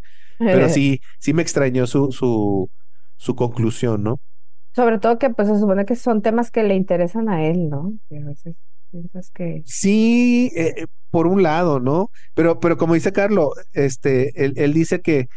pero 0.50 0.69
sí, 0.69 1.01
sí 1.19 1.34
me 1.34 1.41
extrañó 1.41 1.88
su, 1.88 2.12
su, 2.12 2.69
su 3.17 3.36
conclusión, 3.36 4.03
¿no? 4.03 4.19
Sobre 4.75 5.00
todo 5.00 5.17
que 5.19 5.29
pues 5.29 5.48
se 5.48 5.57
supone 5.60 5.86
que 5.86 5.95
son 5.95 6.22
temas 6.22 6.51
que 6.51 6.63
le 6.63 6.75
interesan 6.75 7.29
a 7.29 7.45
él, 7.48 7.69
¿no? 7.69 7.93
Que 8.10 8.19
a 8.19 8.25
veces 8.25 8.55
piensas 8.91 9.31
que... 9.31 9.63
Sí, 9.63 10.51
eh, 10.55 10.74
eh, 10.77 10.86
por 11.10 11.27
un 11.27 11.41
lado, 11.43 11.79
¿no? 11.79 12.12
Pero, 12.34 12.60
pero 12.60 12.77
como 12.77 12.93
dice 12.93 13.12
Carlos, 13.12 13.50
este, 13.74 14.43
él, 14.45 14.53
él 14.57 14.74
dice 14.74 15.01
que, 15.01 15.27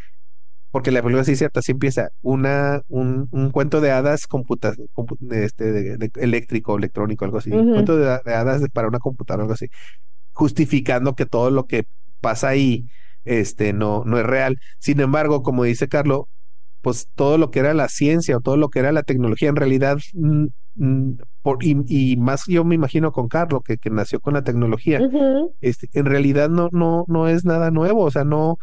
porque 0.70 0.90
la 0.90 1.02
película 1.02 1.24
sí 1.24 1.32
es 1.32 1.38
cierta, 1.38 1.62
sí 1.62 1.72
empieza 1.72 2.10
una, 2.22 2.82
un, 2.88 3.28
un 3.32 3.50
cuento 3.50 3.80
de 3.80 3.90
hadas 3.92 4.26
computa, 4.26 4.72
compu- 4.94 5.16
este, 5.34 5.72
de- 5.72 5.96
de- 5.98 6.10
eléctrico, 6.16 6.76
electrónico, 6.76 7.24
algo 7.24 7.38
así, 7.38 7.50
Ujú. 7.54 7.72
cuento 7.72 7.96
de, 7.96 8.20
de 8.24 8.34
hadas 8.34 8.62
para 8.72 8.88
una 8.88 8.98
computadora, 8.98 9.44
algo 9.44 9.54
así, 9.54 9.68
justificando 10.32 11.14
que 11.14 11.26
todo 11.26 11.50
lo 11.50 11.66
que 11.66 11.84
pasa 12.20 12.48
ahí, 12.48 12.86
este, 13.24 13.72
no, 13.72 14.04
no 14.04 14.18
es 14.18 14.26
real. 14.26 14.56
Sin 14.78 15.00
embargo, 15.00 15.42
como 15.42 15.64
dice 15.64 15.88
Carlos, 15.88 16.22
pues 16.82 17.08
todo 17.14 17.38
lo 17.38 17.50
que 17.50 17.60
era 17.60 17.74
la 17.74 17.88
ciencia 17.88 18.36
o 18.36 18.40
todo 18.40 18.56
lo 18.56 18.68
que 18.70 18.80
era 18.80 18.92
la 18.92 19.02
tecnología, 19.04 19.48
en 19.50 19.56
realidad, 19.56 19.98
mm, 20.14 20.46
mm, 20.76 21.12
por, 21.42 21.64
y, 21.64 21.76
y 21.88 22.16
más 22.18 22.44
yo 22.46 22.64
me 22.64 22.74
imagino 22.76 23.12
con 23.12 23.28
Carlos, 23.28 23.62
que, 23.64 23.78
que 23.78 23.90
nació 23.90 24.20
con 24.20 24.34
la 24.34 24.44
tecnología, 24.44 25.04
este, 25.60 25.88
en 25.92 26.06
realidad 26.06 26.50
no, 26.50 26.68
no, 26.72 27.04
no 27.08 27.28
es 27.28 27.44
nada 27.44 27.70
nuevo, 27.70 28.04
o 28.04 28.10
sea, 28.10 28.24
no, 28.24 28.58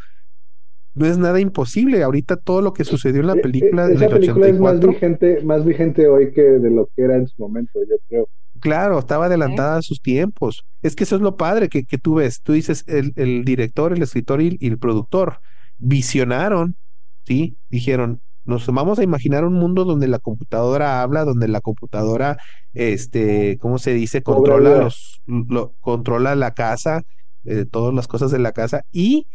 no 0.95 1.05
es 1.07 1.17
nada 1.19 1.39
imposible. 1.41 2.03
Ahorita 2.03 2.37
todo 2.37 2.61
lo 2.61 2.73
que 2.73 2.85
sucedió 2.85 3.21
en 3.21 3.27
la 3.27 3.37
Eh, 3.37 3.41
eh, 3.59 4.09
película 4.11 4.47
es 4.49 4.59
más 4.59 4.81
84, 4.81 4.81
vigente, 4.81 5.41
más 5.43 5.65
vigente 5.65 6.07
hoy 6.07 6.31
que 6.33 6.41
de 6.41 6.71
lo 6.71 6.87
que 6.95 7.03
era 7.03 7.15
en 7.17 7.27
su 7.27 7.35
momento, 7.41 7.79
yo 7.89 7.97
creo. 8.07 8.29
claro, 8.59 8.99
estaba 8.99 9.25
adelantada 9.25 9.77
a 9.77 9.81
sus 9.81 10.01
tiempos. 10.01 10.65
Es 10.81 10.95
que 10.95 11.03
eso 11.03 11.15
es 11.15 11.21
lo 11.21 11.37
padre 11.37 11.69
que, 11.69 11.83
que 11.85 11.97
tú 11.97 12.15
ves. 12.15 12.41
Tú 12.41 12.53
dices, 12.53 12.83
el, 12.87 13.13
el 13.15 13.45
director, 13.45 13.93
el 13.93 14.01
escritor 14.03 14.41
y, 14.41 14.57
y 14.59 14.67
el 14.67 14.79
productor 14.79 15.39
visionaron, 15.77 16.77
¿sí? 17.25 17.57
Dijeron, 17.69 18.21
nos 18.45 18.67
vamos 18.67 18.99
a 18.99 19.03
imaginar 19.03 19.45
un 19.45 19.53
mundo 19.53 19.85
donde 19.85 20.07
la 20.07 20.19
computadora 20.19 21.01
habla, 21.01 21.25
donde 21.25 21.47
la 21.47 21.61
computadora, 21.61 22.37
este, 22.73 23.57
¿cómo 23.59 23.77
se 23.79 23.93
dice? 23.93 24.23
Controla 24.23 24.75
los, 24.75 25.21
lo, 25.25 25.73
controla 25.79 26.35
la 26.35 26.53
casa, 26.53 27.03
eh, 27.45 27.65
todas 27.69 27.93
las 27.93 28.07
cosas 28.07 28.31
de 28.31 28.39
la 28.39 28.51
casa 28.51 28.83
y, 28.91 29.27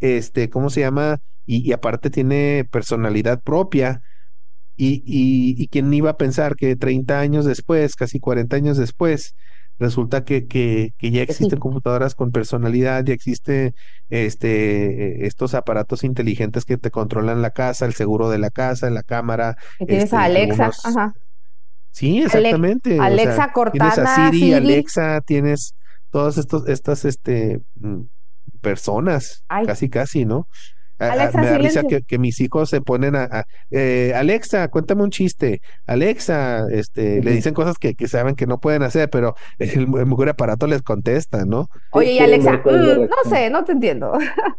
este, 0.00 0.50
¿cómo 0.50 0.70
se 0.70 0.80
llama? 0.80 1.18
Y, 1.44 1.68
y 1.68 1.72
aparte 1.72 2.10
tiene 2.10 2.66
personalidad 2.70 3.40
propia. 3.42 4.02
Y, 4.78 5.02
y, 5.06 5.62
y 5.62 5.68
quién 5.68 5.92
iba 5.94 6.10
a 6.10 6.16
pensar 6.18 6.54
que 6.54 6.76
30 6.76 7.18
años 7.18 7.44
después, 7.46 7.96
casi 7.96 8.20
40 8.20 8.56
años 8.56 8.76
después, 8.76 9.34
resulta 9.78 10.24
que, 10.24 10.46
que, 10.46 10.92
que 10.98 11.10
ya 11.10 11.20
sí. 11.20 11.30
existen 11.30 11.58
computadoras 11.58 12.14
con 12.14 12.30
personalidad, 12.30 13.04
ya 13.04 13.14
existe 13.14 13.74
este, 14.08 15.26
estos 15.26 15.54
aparatos 15.54 16.04
inteligentes 16.04 16.64
que 16.64 16.78
te 16.78 16.90
controlan 16.90 17.42
la 17.42 17.50
casa, 17.50 17.86
el 17.86 17.94
seguro 17.94 18.30
de 18.30 18.38
la 18.38 18.50
casa, 18.50 18.90
la 18.90 19.02
cámara, 19.02 19.56
tienes 19.78 20.04
este, 20.04 20.16
a 20.16 20.24
Alexa, 20.24 20.64
algunos... 20.64 20.84
ajá. 20.84 21.14
Sí, 21.90 22.22
exactamente. 22.22 22.98
O 22.98 23.02
Alexa 23.02 23.50
sea, 23.54 23.70
tienes 23.72 23.98
a 23.98 24.30
Siri, 24.30 24.38
Siri. 24.38 24.52
Alexa, 24.52 25.20
tienes 25.22 25.74
todas 26.10 26.36
estos, 26.36 26.68
estas, 26.68 27.06
este, 27.06 27.62
mm, 27.76 28.02
personas, 28.66 29.44
Ay. 29.48 29.66
casi, 29.66 29.88
casi, 29.90 30.24
¿no? 30.24 30.48
A- 30.98 31.06
a- 31.06 31.12
Alexa, 31.12 31.40
me 31.40 31.46
da 31.48 31.58
risa 31.58 31.84
que, 31.84 32.02
que 32.02 32.18
mis 32.18 32.40
hijos 32.40 32.70
se 32.70 32.80
ponen 32.80 33.16
a, 33.16 33.24
a, 33.24 33.44
eh, 33.70 34.12
Alexa, 34.16 34.68
cuéntame 34.68 35.02
un 35.04 35.10
chiste. 35.10 35.60
Alexa, 35.86 36.66
este, 36.72 37.22
le 37.22 37.32
dicen 37.32 37.54
cosas 37.54 37.78
que, 37.78 37.94
que 37.94 38.08
saben 38.08 38.34
que 38.36 38.46
no 38.46 38.58
pueden 38.60 38.82
hacer, 38.82 39.10
pero 39.10 39.34
el, 39.58 39.88
el 39.96 40.28
aparato 40.30 40.66
les 40.66 40.82
contesta, 40.82 41.44
¿no? 41.46 41.68
Oye, 41.90 42.12
y 42.12 42.18
Alexa, 42.20 42.52
"Mm, 42.52 42.62
no 43.08 43.16
reacción". 43.16 43.30
sé, 43.30 43.50
no 43.50 43.64
te 43.64 43.72
entiendo. 43.72 44.12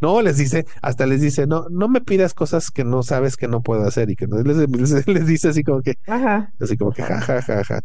No, 0.00 0.22
les 0.22 0.36
dice, 0.38 0.64
hasta 0.80 1.06
les 1.06 1.20
dice, 1.20 1.46
no, 1.48 1.66
no 1.70 1.88
me 1.88 2.00
pidas 2.00 2.32
cosas 2.32 2.70
que 2.70 2.84
no 2.84 3.02
sabes 3.02 3.36
que 3.36 3.48
no 3.48 3.62
puedo 3.62 3.82
hacer 3.84 4.10
y 4.10 4.14
que 4.16 4.28
no 4.28 4.40
les, 4.42 4.56
les, 4.56 5.06
les 5.08 5.26
dice 5.26 5.48
así 5.48 5.64
como 5.64 5.82
que, 5.82 5.94
Ajá, 6.06 6.52
así 6.60 6.76
como 6.78 6.92
que, 6.92 7.02
ja, 7.02 7.20
ja, 7.20 7.42
ja, 7.42 7.64
ja. 7.64 7.80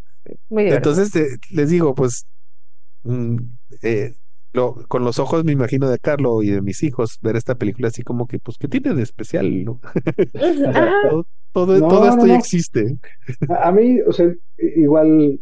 muy. 0.49 0.67
Entonces 0.67 1.15
eh, 1.15 1.37
les 1.51 1.69
digo, 1.69 1.95
pues, 1.95 2.27
mm, 3.03 3.37
eh, 3.83 4.13
lo, 4.53 4.75
con 4.87 5.03
los 5.03 5.19
ojos 5.19 5.43
me 5.45 5.51
imagino 5.53 5.89
de 5.89 5.99
Carlo 5.99 6.43
y 6.43 6.49
de 6.51 6.61
mis 6.61 6.83
hijos, 6.83 7.17
ver 7.21 7.35
esta 7.35 7.55
película 7.55 7.89
así 7.89 8.03
como 8.03 8.27
que, 8.27 8.39
pues, 8.39 8.57
¿qué 8.57 8.67
tiene 8.67 8.93
de 8.93 9.03
especial, 9.03 9.63
no? 9.65 9.81
Todo, 11.01 11.25
todo, 11.53 11.81
No, 11.81 11.87
todo 11.87 12.07
esto 12.07 12.25
no, 12.25 12.27
ya 12.27 12.35
existe. 12.35 12.97
A, 13.47 13.71
mí, 13.71 14.01
o 14.01 14.11
sea, 14.11 14.27
i- 14.57 14.81
igual 14.83 15.39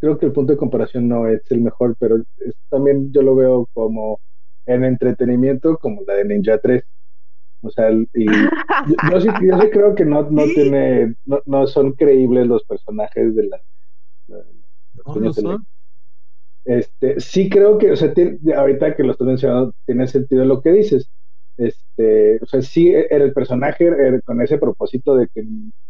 creo 0.00 0.18
que 0.18 0.26
el 0.26 0.32
punto 0.32 0.52
de 0.52 0.58
comparación 0.58 1.08
no 1.08 1.28
es 1.28 1.42
el 1.50 1.62
mejor, 1.62 1.96
pero 1.98 2.18
es- 2.38 2.56
también 2.70 3.12
yo 3.12 3.22
lo 3.22 3.36
veo 3.36 3.68
como 3.74 4.20
en 4.66 4.84
entretenimiento, 4.84 5.78
como 5.78 6.02
la 6.06 6.14
de 6.16 6.24
Ninja 6.26 6.58
3. 6.60 6.84
O 7.62 7.70
sea, 7.70 7.90
y 8.14 8.50
yo, 8.82 8.96
yo 9.02 9.20
sí, 9.20 9.28
yo 9.42 9.60
sí 9.60 9.70
creo 9.70 9.94
que 9.94 10.04
no, 10.06 10.30
no 10.30 10.52
tiene, 10.52 11.16
no, 11.26 11.42
no 11.46 11.66
son 11.68 11.92
creíbles 11.94 12.46
los 12.48 12.64
personajes 12.64 13.34
de 13.36 13.44
la, 13.48 13.60
la- 14.28 14.44
No, 15.06 15.16
no 15.16 15.32
son. 15.32 15.66
Este, 16.66 17.20
sí 17.20 17.48
creo 17.50 17.78
que, 17.78 17.92
o 17.92 17.96
sea, 17.96 18.12
tiene- 18.14 18.38
ahorita 18.54 18.96
que 18.96 19.04
lo 19.04 19.12
estás 19.12 19.26
mencionando, 19.28 19.74
tiene 19.86 20.08
sentido 20.08 20.44
lo 20.44 20.62
que 20.62 20.72
dices. 20.72 21.10
Este, 21.58 22.38
o 22.42 22.46
sea, 22.46 22.60
sí, 22.62 22.90
era 22.92 23.24
el 23.24 23.32
personaje 23.32 23.86
era 23.86 24.20
con 24.22 24.42
ese 24.42 24.58
propósito 24.58 25.16
de 25.16 25.28
que 25.34 25.44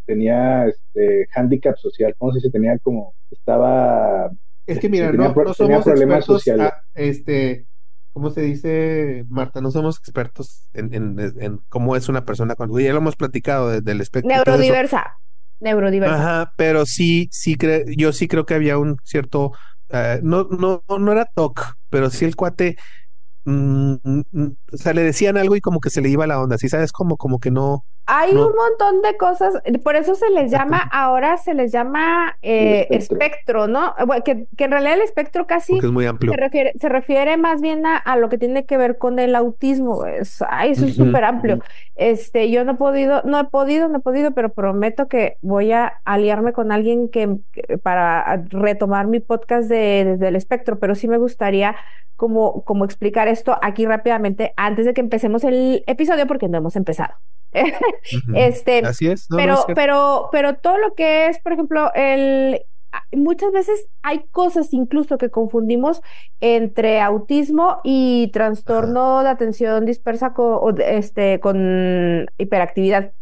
tenía 0.07 0.67
este 0.69 1.29
handicap 1.35 1.77
social, 1.79 2.15
¿cómo 2.19 2.33
se 2.33 2.39
dice? 2.39 2.51
Tenía 2.51 2.79
como, 2.79 3.15
estaba, 3.31 4.31
Es 4.67 4.79
que 4.79 4.89
mira, 4.89 5.11
tenía 5.11 5.29
no, 5.29 5.35
no 5.35 5.35
tenía 5.35 5.55
somos 5.55 5.85
problemas 5.85 6.19
expertos, 6.19 6.43
sociales. 6.45 6.73
ah, 6.73 6.83
este, 6.95 7.67
¿cómo 8.13 8.31
se 8.31 8.43
dice, 8.43 9.25
Marta? 9.29 9.61
No 9.61 9.71
somos 9.73 9.99
expertos 9.99 10.69
en, 10.73 10.95
en, 10.95 11.19
en 11.41 11.59
cómo 11.69 11.97
es 11.97 12.09
una 12.09 12.25
persona 12.25 12.55
con, 12.55 12.71
ya 12.81 12.93
lo 12.93 12.99
hemos 12.99 13.17
platicado 13.17 13.71
de- 13.71 13.81
del 13.81 14.01
espectro. 14.01 14.29
Neurodiversa. 14.29 15.19
Neurodiversa. 15.61 16.15
Ajá, 16.15 16.53
pero 16.57 16.87
sí, 16.87 17.29
sí 17.33 17.57
cre- 17.57 17.85
yo 17.97 18.13
sí 18.13 18.29
creo 18.29 18.47
que 18.47 18.55
había 18.55 18.79
un 18.79 18.97
cierto, 19.05 19.53
eh, 19.91 20.21
no, 20.23 20.45
no, 20.51 20.85
no 20.89 21.13
era 21.13 21.25
TOC, 21.27 21.75
pero 21.89 22.11
sí 22.11 22.25
el 22.25 22.37
cuate, 22.37 22.77
mm, 23.45 23.95
mm, 24.05 24.49
o 24.75 24.77
sea, 24.79 24.93
le 24.95 25.03
decían 25.03 25.37
algo 25.39 25.57
y 25.57 25.61
como 25.61 25.81
que 25.81 25.91
se 25.91 26.01
le 26.03 26.11
iba 26.11 26.27
la 26.27 26.41
onda, 26.41 26.59
¿sí 26.59 26.69
sabes? 26.69 26.93
Como, 26.93 27.17
como 27.19 27.41
que 27.41 27.51
no, 27.53 27.87
Hay 28.09 28.33
No. 28.33 28.47
un 28.49 28.55
montón 28.55 29.03
de 29.03 29.17
cosas, 29.17 29.55
por 29.83 29.97
eso 29.97 30.15
se 30.15 30.31
les 30.31 30.51
llama, 30.51 30.81
ahora 30.93 31.37
se 31.39 31.55
les 31.55 31.73
llama 31.73 32.39
eh, 32.43 32.87
espectro. 32.91 33.17
espectro, 33.17 33.67
¿no? 33.67 33.95
Bueno, 34.07 34.23
que, 34.25 34.47
que 34.57 34.65
en 34.65 34.71
realidad 34.71 34.95
el 34.95 35.01
espectro 35.03 35.47
casi 35.49 35.73
porque 35.73 35.87
es 35.87 35.93
muy 35.93 36.07
amplio. 36.07 36.33
se 36.33 36.37
refiere, 36.37 36.73
se 36.79 36.89
refiere 36.89 37.37
más 37.37 37.61
bien 37.61 37.85
a, 37.85 37.97
a 37.97 38.17
lo 38.17 38.29
que 38.29 38.39
tiene 38.39 38.65
que 38.65 38.77
ver 38.77 38.99
con 38.99 39.19
el 39.19 39.35
autismo. 39.35 40.07
Es, 40.07 40.41
ay, 40.49 40.73
eso 40.73 40.85
es 40.87 40.93
Ujú, 40.93 41.07
súper 41.07 41.25
amplio. 41.25 41.59
Este, 41.97 42.51
yo 42.51 42.65
no 42.65 42.73
he 42.73 42.75
podido, 42.77 43.23
no 43.25 43.41
he 43.41 43.45
podido, 43.45 43.89
no 43.89 43.99
he 43.99 44.01
podido, 44.01 44.33
pero 44.33 44.53
prometo 44.53 45.09
que 45.09 45.37
voy 45.43 45.73
a 45.73 46.01
aliarme 46.05 46.53
con 46.53 46.71
alguien 46.73 47.09
que, 47.09 47.39
que- 47.53 47.79
para 47.79 48.37
retomar 48.51 49.07
mi 49.09 49.21
podcast 49.21 49.69
de, 49.69 50.05
desde 50.05 50.29
el 50.29 50.37
espectro, 50.37 50.79
pero 50.79 50.95
sí 50.95 51.09
me 51.09 51.19
gustaría 51.19 51.75
como, 52.17 52.63
como 52.65 52.85
explicar 52.85 53.29
esto 53.29 53.57
aquí 53.63 53.85
rápidamente 53.87 54.53
antes 54.57 54.87
de 54.87 54.95
que 54.95 55.01
empecemos 55.01 55.45
el 55.45 55.83
episodio, 55.87 56.27
porque 56.27 56.49
no 56.49 56.59
hemos 56.59 56.77
empezado. 56.77 57.15
Este, 58.35 58.83
Así 58.87 59.07
es, 59.07 59.31
no, 59.31 59.39
no, 59.39 59.43
pero, 59.43 59.55
es 59.61 59.65
pero, 59.75 60.29
pero 60.33 60.57
todo 60.57 60.79
lo 60.79 60.95
que 60.95 61.29
es, 61.29 61.39
por 61.41 61.53
ejemplo, 61.53 61.93
el 61.95 62.63
muchas 63.13 63.53
veces 63.53 63.89
hay 64.03 64.25
cosas 64.31 64.73
incluso 64.73 65.19
que 65.19 65.31
confundimos 65.31 66.01
entre 66.41 67.01
autismo 67.01 67.81
y 67.85 68.31
trastorno 68.33 69.23
de 69.23 69.29
atención 69.29 69.85
dispersa 69.85 70.33
co- 70.33 70.61
o 70.61 70.73
de- 70.73 70.97
este, 70.99 71.41
con 71.41 72.27
hiperactividad. 72.39 73.13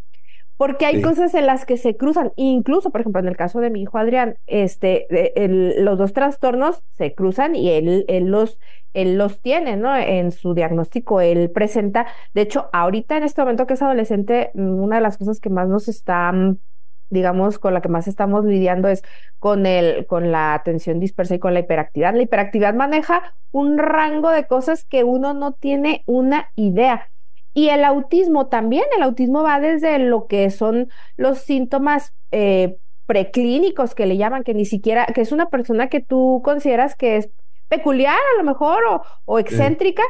Porque 0.56 0.86
hay 0.86 0.96
Sí. 0.96 1.02
cosas 1.02 1.34
en 1.34 1.46
las 1.46 1.66
que 1.66 1.76
se 1.76 1.96
cruzan, 1.96 2.32
incluso, 2.36 2.90
por 2.90 3.00
ejemplo, 3.00 3.20
en 3.20 3.28
el 3.28 3.36
caso 3.36 3.60
de 3.60 3.70
mi 3.70 3.82
hijo 3.82 3.98
Adrián, 3.98 4.36
este, 4.46 5.06
el- 5.44 5.84
los 5.84 5.98
dos 5.98 6.12
trastornos 6.12 6.82
se 6.92 7.14
cruzan 7.14 7.56
y 7.56 7.70
él, 7.70 8.04
él 8.08 8.26
los, 8.26 8.58
él 8.92 9.18
los 9.18 9.40
tiene, 9.42 9.76
¿no? 9.76 9.96
En 9.96 10.30
su 10.30 10.54
diagnóstico, 10.54 11.20
él 11.20 11.50
presenta, 11.50 12.06
de 12.34 12.42
hecho, 12.42 12.68
ahorita 12.72 13.16
en 13.16 13.24
este 13.24 13.42
momento 13.42 13.66
que 13.66 13.74
es 13.74 13.82
adolescente, 13.82 14.52
mm, 14.54 14.80
una 14.80 14.96
de 14.96 15.02
las 15.02 15.18
cosas 15.18 15.40
que 15.40 15.50
más 15.50 15.68
nos 15.68 15.88
está, 15.88 16.30
mm, 16.32 16.58
digamos, 17.10 17.58
con 17.58 17.74
la 17.74 17.80
que 17.80 17.88
más 17.88 18.06
estamos 18.08 18.44
lidiando 18.44 18.88
es 18.88 19.02
con 19.38 19.66
el, 19.66 20.06
con 20.06 20.32
la 20.32 20.54
atención 20.54 21.00
dispersa 21.00 21.34
y 21.34 21.38
con 21.38 21.54
la 21.54 21.60
hiperactividad. 21.60 22.14
La 22.14 22.22
hiperactividad 22.22 22.74
maneja 22.74 23.34
un 23.50 23.78
rango 23.78 24.30
de 24.30 24.46
cosas 24.46 24.84
que 24.84 25.04
uno 25.04 25.34
no 25.34 25.52
tiene 25.52 26.02
una 26.06 26.50
idea. 26.56 27.10
Y 27.54 27.68
el 27.68 27.84
autismo 27.84 28.48
también, 28.48 28.84
el 28.96 29.02
autismo 29.02 29.42
va 29.42 29.60
desde 29.60 29.98
lo 30.00 30.26
que 30.26 30.50
son 30.50 30.88
los 31.16 31.38
síntomas 31.38 32.12
eh, 32.32 32.76
preclínicos 33.06 33.94
que 33.94 34.06
le 34.06 34.16
llaman, 34.16 34.42
que 34.44 34.54
ni 34.54 34.64
siquiera, 34.66 35.06
que 35.06 35.20
es 35.20 35.32
una 35.32 35.48
persona 35.50 35.88
que 35.88 36.00
tú 36.00 36.42
consideras 36.44 36.96
que 36.96 37.16
es 37.16 37.30
peculiar 37.68 38.16
a 38.18 38.38
lo 38.38 38.44
mejor 38.44 38.82
o, 38.90 39.02
o 39.24 39.38
excéntrica 39.38 40.02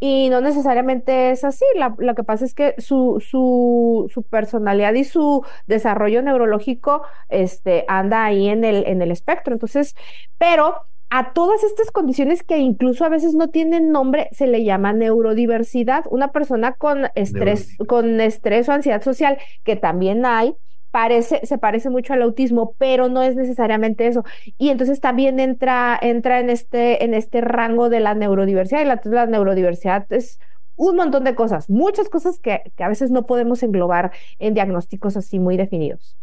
y 0.00 0.28
no 0.30 0.40
necesariamente 0.40 1.30
es 1.30 1.44
así. 1.44 1.64
La- 1.76 1.94
lo 1.98 2.14
que 2.14 2.24
pasa 2.24 2.44
es 2.44 2.54
que 2.54 2.74
su, 2.78 3.24
su, 3.26 4.10
su 4.12 4.22
personalidad 4.24 4.94
y 4.94 5.04
su 5.04 5.44
desarrollo 5.66 6.22
neurológico 6.22 7.02
este, 7.28 7.84
anda 7.88 8.24
ahí 8.24 8.48
en 8.48 8.64
el, 8.64 8.86
en 8.86 9.02
el 9.02 9.10
espectro. 9.10 9.54
Entonces, 9.54 9.94
pero 10.38 10.86
a 11.14 11.34
todas 11.34 11.62
estas 11.62 11.90
condiciones 11.90 12.42
que 12.42 12.56
incluso 12.56 13.04
a 13.04 13.10
veces 13.10 13.34
no 13.34 13.48
tienen 13.48 13.92
nombre, 13.92 14.30
se 14.32 14.46
le 14.46 14.64
llama 14.64 14.94
neurodiversidad. 14.94 16.06
Una 16.08 16.32
persona 16.32 16.72
con 16.72 17.08
estrés, 17.14 17.76
con 17.86 18.18
estrés 18.22 18.66
o 18.70 18.72
ansiedad 18.72 19.02
social, 19.02 19.36
que 19.62 19.76
también 19.76 20.24
hay, 20.24 20.56
parece, 20.90 21.44
se 21.44 21.58
parece 21.58 21.90
mucho 21.90 22.14
al 22.14 22.22
autismo, 22.22 22.74
pero 22.78 23.10
no 23.10 23.22
es 23.22 23.36
necesariamente 23.36 24.06
eso. 24.06 24.24
Y 24.56 24.70
entonces 24.70 25.00
también 25.00 25.38
entra, 25.38 25.98
entra 26.00 26.40
en 26.40 26.48
este, 26.48 27.04
en 27.04 27.12
este 27.12 27.42
rango 27.42 27.90
de 27.90 28.00
la 28.00 28.14
neurodiversidad. 28.14 28.80
Y 28.80 28.86
la, 28.86 28.98
la 29.04 29.26
neurodiversidad 29.26 30.10
es 30.10 30.40
un 30.76 30.96
montón 30.96 31.24
de 31.24 31.34
cosas, 31.34 31.68
muchas 31.68 32.08
cosas 32.08 32.38
que, 32.38 32.72
que 32.74 32.84
a 32.84 32.88
veces 32.88 33.10
no 33.10 33.26
podemos 33.26 33.62
englobar 33.62 34.12
en 34.38 34.54
diagnósticos 34.54 35.18
así 35.18 35.38
muy 35.38 35.58
definidos. 35.58 36.16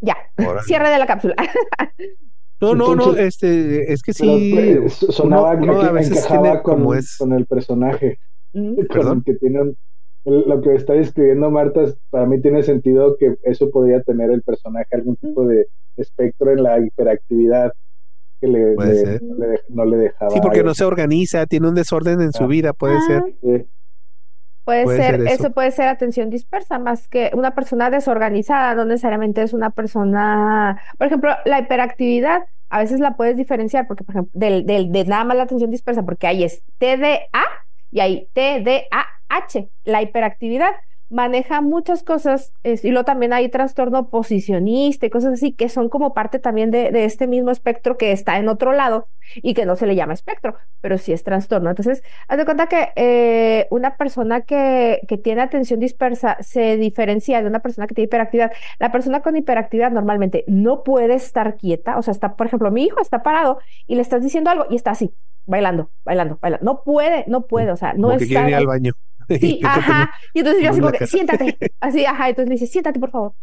Ya, 0.00 0.16
cierre 0.64 0.88
de 0.88 0.98
la 0.98 1.06
cápsula. 1.06 1.36
No, 2.62 2.74
no, 2.74 2.94
no, 2.94 3.14
este, 3.16 3.92
es 3.92 4.02
que 4.02 4.12
sí, 4.14 4.76
sonaba 5.10 5.52
uno, 5.54 5.64
uno 5.72 5.80
que 5.80 5.86
a 5.86 5.92
veces 5.92 6.18
encajaba 6.18 6.42
tiene 6.42 6.62
con, 6.62 6.74
como 6.76 6.94
es, 6.94 7.16
con 7.18 7.32
el 7.32 7.44
personaje. 7.46 8.18
Mm. 8.54 8.86
Perdón. 8.86 9.22
que 9.24 9.34
tienen 9.34 9.76
lo 10.24 10.60
que 10.60 10.74
está 10.74 10.92
describiendo 10.92 11.50
Marta, 11.50 11.84
para 12.10 12.26
mí 12.26 12.40
tiene 12.40 12.62
sentido 12.62 13.16
que 13.18 13.34
eso 13.42 13.70
podría 13.70 14.02
tener 14.02 14.30
el 14.30 14.42
personaje 14.42 14.86
algún 14.92 15.16
tipo 15.16 15.44
de 15.46 15.66
espectro 15.96 16.52
en 16.52 16.62
la 16.62 16.78
hiperactividad 16.78 17.72
que 18.40 18.46
le, 18.48 18.74
Puede 18.74 18.90
le- 18.92 18.96
ser. 19.00 19.22
no, 19.22 19.34
le, 19.36 19.46
dej- 19.48 19.64
no 19.68 19.84
le 19.84 19.96
dejaba. 19.96 20.30
sí, 20.30 20.40
porque 20.40 20.62
no 20.62 20.74
se 20.74 20.84
organiza, 20.84 21.46
tiene 21.46 21.68
un 21.68 21.74
desorden 21.74 22.20
en 22.20 22.32
su 22.32 22.44
Ah. 22.44 22.46
vida, 22.46 22.72
puede 22.72 22.94
Ah, 22.96 23.00
ser. 23.06 23.22
Sí, 23.40 23.66
Puede 24.64 24.84
Puede 24.84 24.98
ser, 24.98 25.16
ser 25.16 25.26
eso. 25.26 25.46
eso. 25.46 25.52
puede 25.52 25.70
ser 25.72 25.88
atención 25.88 26.30
dispersa, 26.30 26.78
más 26.78 27.08
que 27.08 27.30
una 27.34 27.54
persona 27.54 27.90
desorganizada, 27.90 28.74
no 28.74 28.84
necesariamente 28.84 29.42
es 29.42 29.52
una 29.52 29.70
persona, 29.70 30.80
por 30.98 31.08
ejemplo, 31.08 31.34
la 31.44 31.58
hiperactividad, 31.60 32.42
a 32.70 32.78
veces 32.78 33.00
la 33.00 33.16
puedes 33.16 33.36
diferenciar, 33.36 33.86
porque, 33.88 34.04
por 34.04 34.14
ejemplo, 34.14 34.30
del, 34.34 34.64
del, 34.64 34.92
de 34.92 35.04
nada 35.04 35.24
más 35.24 35.36
la 35.36 35.42
atención 35.44 35.70
dispersa, 35.70 36.04
porque 36.04 36.26
ahí 36.28 36.44
es 36.44 36.62
TDA 36.78 37.44
y 37.90 38.00
hay 38.00 38.28
TDAH. 38.34 39.68
La 39.84 40.02
hiperactividad 40.02 40.70
maneja 41.12 41.60
muchas 41.60 42.02
cosas, 42.02 42.52
es- 42.62 42.84
y 42.84 42.90
luego 42.90 43.04
también 43.04 43.32
hay 43.32 43.48
trastorno 43.48 44.08
posicionista 44.08 45.06
y 45.06 45.10
cosas 45.10 45.34
así, 45.34 45.52
que 45.52 45.68
son 45.68 45.88
como 45.88 46.14
parte 46.14 46.38
también 46.38 46.70
de, 46.70 46.90
de 46.90 47.04
este 47.04 47.26
mismo 47.26 47.50
espectro 47.50 47.96
que 47.98 48.12
está 48.12 48.38
en 48.38 48.48
otro 48.48 48.72
lado 48.72 49.08
y 49.36 49.54
que 49.54 49.66
no 49.66 49.76
se 49.76 49.86
le 49.86 49.94
llama 49.94 50.14
espectro, 50.14 50.56
pero 50.80 50.98
sí 50.98 51.12
es 51.12 51.22
trastorno. 51.22 51.70
Entonces, 51.70 52.02
haz 52.28 52.38
de 52.38 52.44
cuenta 52.44 52.66
que 52.66 52.88
eh, 52.96 53.66
una 53.70 53.96
persona 53.96 54.40
que, 54.42 55.00
que 55.06 55.18
tiene 55.18 55.42
atención 55.42 55.78
dispersa 55.80 56.36
se 56.40 56.76
diferencia 56.76 57.40
de 57.40 57.46
una 57.46 57.60
persona 57.60 57.86
que 57.86 57.94
tiene 57.94 58.06
hiperactividad. 58.06 58.52
La 58.78 58.90
persona 58.90 59.20
con 59.20 59.36
hiperactividad 59.36 59.90
normalmente 59.92 60.44
no 60.48 60.82
puede 60.82 61.14
estar 61.14 61.56
quieta, 61.56 61.98
o 61.98 62.02
sea, 62.02 62.12
está, 62.12 62.36
por 62.36 62.46
ejemplo, 62.46 62.70
mi 62.70 62.84
hijo 62.84 63.00
está 63.00 63.22
parado 63.22 63.58
y 63.86 63.94
le 63.94 64.02
estás 64.02 64.22
diciendo 64.22 64.50
algo 64.50 64.66
y 64.70 64.76
está 64.76 64.90
así, 64.92 65.12
bailando, 65.46 65.90
bailando, 66.04 66.38
bailando. 66.40 66.64
No 66.64 66.82
puede, 66.82 67.24
no 67.28 67.42
puede, 67.46 67.70
o 67.70 67.76
sea, 67.76 67.92
no 67.94 68.12
ir 68.14 68.22
está. 68.22 68.44
al 68.56 68.66
baño. 68.66 68.92
Sí, 69.40 69.60
Y 69.60 69.64
ajá. 69.64 70.10
Y 70.34 70.40
entonces 70.40 70.62
yo 70.62 70.70
así 70.70 70.80
como 70.80 70.92
que, 70.92 71.06
siéntate. 71.06 71.58
Así, 71.80 72.04
ajá. 72.06 72.28
Entonces 72.28 72.48
le 72.48 72.54
dice, 72.54 72.66
siéntate, 72.66 73.00
por 73.00 73.10
favor. 73.10 73.34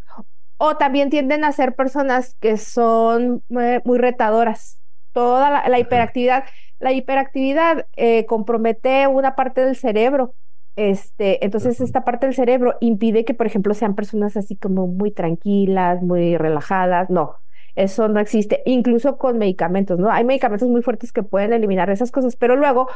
O 0.57 0.77
también 0.77 1.09
tienden 1.09 1.43
a 1.43 1.51
ser 1.51 1.75
personas 1.75 2.36
que 2.39 2.57
son 2.57 3.43
muy 3.50 3.98
retadoras. 3.98 4.81
Toda 5.13 5.50
la, 5.50 5.69
la 5.69 5.79
hiperactividad, 5.79 6.43
la 6.79 6.91
hiperactividad 6.91 7.88
eh, 7.95 8.25
compromete 8.25 9.07
una 9.07 9.36
parte 9.36 9.63
del 9.65 9.75
cerebro. 9.75 10.36
Este, 10.75 11.43
entonces 11.43 11.81
esta 11.81 12.05
parte 12.05 12.25
del 12.25 12.36
cerebro 12.36 12.75
impide 12.79 13.25
que, 13.25 13.33
por 13.33 13.48
ejemplo, 13.48 13.74
sean 13.74 13.95
personas 13.95 14.38
así 14.38 14.55
como 14.55 14.88
muy 14.88 15.12
tranquilas, 15.12 16.01
muy 16.01 16.38
relajadas. 16.38 17.09
No, 17.09 17.36
eso 17.75 18.07
no 18.07 18.19
existe. 18.19 18.62
Incluso 18.65 19.17
con 19.17 19.38
medicamentos, 19.38 20.00
¿no? 20.00 20.09
Hay 20.12 20.24
medicamentos 20.25 20.69
muy 20.69 20.81
fuertes 20.81 21.12
que 21.12 21.24
pueden 21.24 21.53
eliminar 21.53 21.89
esas 21.89 22.12
cosas, 22.12 22.36
pero 22.36 22.55
luego 22.55 22.88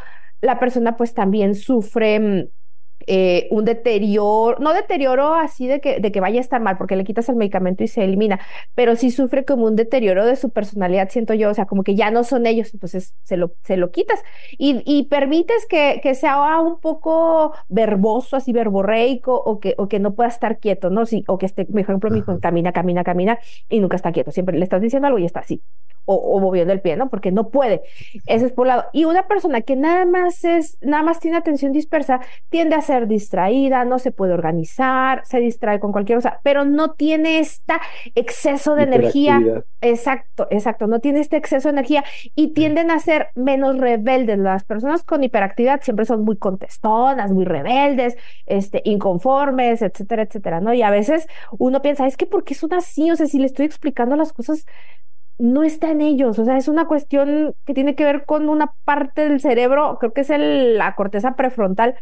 la 0.41 0.59
persona 0.59 0.95
pues 0.97 1.13
también 1.13 1.55
sufre 1.55 2.19
mm, 2.19 2.47
eh, 3.07 3.48
un 3.51 3.65
deterioro, 3.65 4.57
no 4.60 4.74
deterioro 4.74 5.36
así 5.36 5.67
de 5.67 5.79
que, 5.81 6.00
de 6.00 6.12
que 6.12 6.19
vaya 6.19 6.39
a 6.39 6.41
estar 6.41 6.62
mal, 6.62 6.77
porque 6.77 6.95
le 6.95 7.03
quitas 7.03 7.29
el 7.29 7.36
medicamento 7.36 7.83
y 7.83 7.88
se 7.88 8.03
elimina, 8.03 8.39
pero 8.75 8.95
sí 8.95 9.12
sufre 9.12 9.45
como 9.45 9.65
un 9.65 9.75
deterioro 9.75 10.25
de 10.25 10.36
su 10.36 10.50
personalidad, 10.51 11.10
siento 11.10 11.33
yo, 11.33 11.50
o 11.50 11.53
sea, 11.53 11.65
como 11.65 11.83
que 11.83 11.95
ya 11.95 12.12
no 12.12 12.24
son 12.24 12.45
ellos, 12.45 12.74
entonces 12.74 13.15
se 13.24 13.38
lo, 13.38 13.53
se 13.63 13.77
lo 13.77 13.91
quitas. 13.91 14.22
Y, 14.57 14.81
y 14.86 15.03
permites 15.03 15.65
que, 15.67 16.00
que 16.01 16.15
sea 16.15 16.60
un 16.60 16.79
poco 16.79 17.53
verboso, 17.69 18.36
así 18.36 18.53
verborreico, 18.53 19.36
o 19.36 19.60
que, 19.60 19.75
o 19.77 19.88
que 19.88 20.00
no 20.00 20.13
pueda 20.13 20.29
estar 20.29 20.60
quieto, 20.60 20.89
¿no? 20.89 21.05
Sí, 21.05 21.24
o 21.27 21.38
que 21.38 21.45
esté, 21.45 21.65
por 21.65 21.79
ejemplo, 21.79 22.10
mi 22.10 22.19
hijo 22.19 22.39
camina, 22.39 22.72
camina, 22.72 23.03
camina 23.03 23.39
y 23.69 23.79
nunca 23.79 23.95
está 23.95 24.12
quieto, 24.12 24.31
siempre 24.31 24.57
le 24.57 24.63
estás 24.63 24.81
diciendo 24.81 25.07
algo 25.07 25.19
y 25.19 25.25
está 25.25 25.41
así, 25.41 25.62
o, 26.05 26.15
o 26.15 26.39
moviendo 26.39 26.74
el 26.74 26.81
pie, 26.81 26.95
¿no? 26.95 27.10
Porque 27.10 27.31
no 27.31 27.50
puede. 27.50 27.81
Eso 28.25 28.45
es 28.45 28.51
por 28.51 28.63
un 28.63 28.69
lado. 28.69 28.86
Y 28.93 29.05
una 29.05 29.27
persona 29.27 29.62
que 29.62 29.75
nada 29.75 30.05
más 30.05 30.43
es, 30.43 30.77
nada 30.81 31.03
más 31.03 31.19
tiene 31.19 31.38
atención 31.38 31.72
dispersa, 31.72 32.19
tiende 32.50 32.75
a 32.75 32.81
ser 32.81 33.07
distraída, 33.07 33.86
no 33.86 34.00
se 34.00 34.12
puede 34.12 34.33
organizar, 34.33 35.22
se 35.25 35.39
distrae 35.39 35.79
con 35.79 35.91
cualquier 35.91 36.17
cosa, 36.17 36.39
pero 36.43 36.65
no 36.65 36.91
tiene 36.91 37.39
este 37.39 37.74
exceso 38.15 38.75
de 38.75 38.83
energía. 38.83 39.41
Exacto, 39.81 40.48
exacto, 40.50 40.88
no 40.88 41.00
tiene 41.00 41.19
este 41.19 41.38
exceso 41.38 41.67
de 41.67 41.74
energía 41.74 42.03
y 42.36 42.53
tienden 42.53 42.91
a 42.91 43.00
ser 43.00 43.29
menos 43.36 43.77
rebeldes. 43.77 44.38
Las 44.39 44.63
personas 44.63 45.03
con 45.03 45.24
hiperactividad 45.24 45.81
siempre 45.81 46.05
son 46.05 46.24
muy 46.24 46.38
contestonas, 46.38 47.31
muy 47.31 47.45
rebeldes, 47.45 48.15
este, 48.45 48.81
inconformes, 48.86 49.81
etcétera, 49.81 50.24
etcétera, 50.24 50.62
¿no? 50.62 50.74
Y 50.74 50.81
a 50.81 50.89
veces 50.89 51.27
uno 51.57 51.81
piensa, 51.81 52.07
es 52.07 52.17
que 52.17 52.25
¿por 52.25 52.43
qué 52.43 52.53
son 52.55 52.74
así? 52.74 53.12
O 53.12 53.15
sea, 53.15 53.27
si 53.27 53.39
le 53.39 53.45
estoy 53.45 53.65
explicando 53.65 54.15
las 54.15 54.33
cosas 54.33 54.65
no 55.37 55.63
está 55.63 55.91
en 55.91 56.01
ellos, 56.01 56.39
o 56.39 56.45
sea, 56.45 56.57
es 56.57 56.67
una 56.67 56.85
cuestión 56.85 57.55
que 57.65 57.73
tiene 57.73 57.95
que 57.95 58.05
ver 58.05 58.25
con 58.25 58.49
una 58.49 58.73
parte 58.85 59.27
del 59.27 59.39
cerebro, 59.41 59.97
creo 59.99 60.13
que 60.13 60.21
es 60.21 60.29
la 60.29 60.95
corteza 60.95 61.35
prefrontal. 61.35 61.95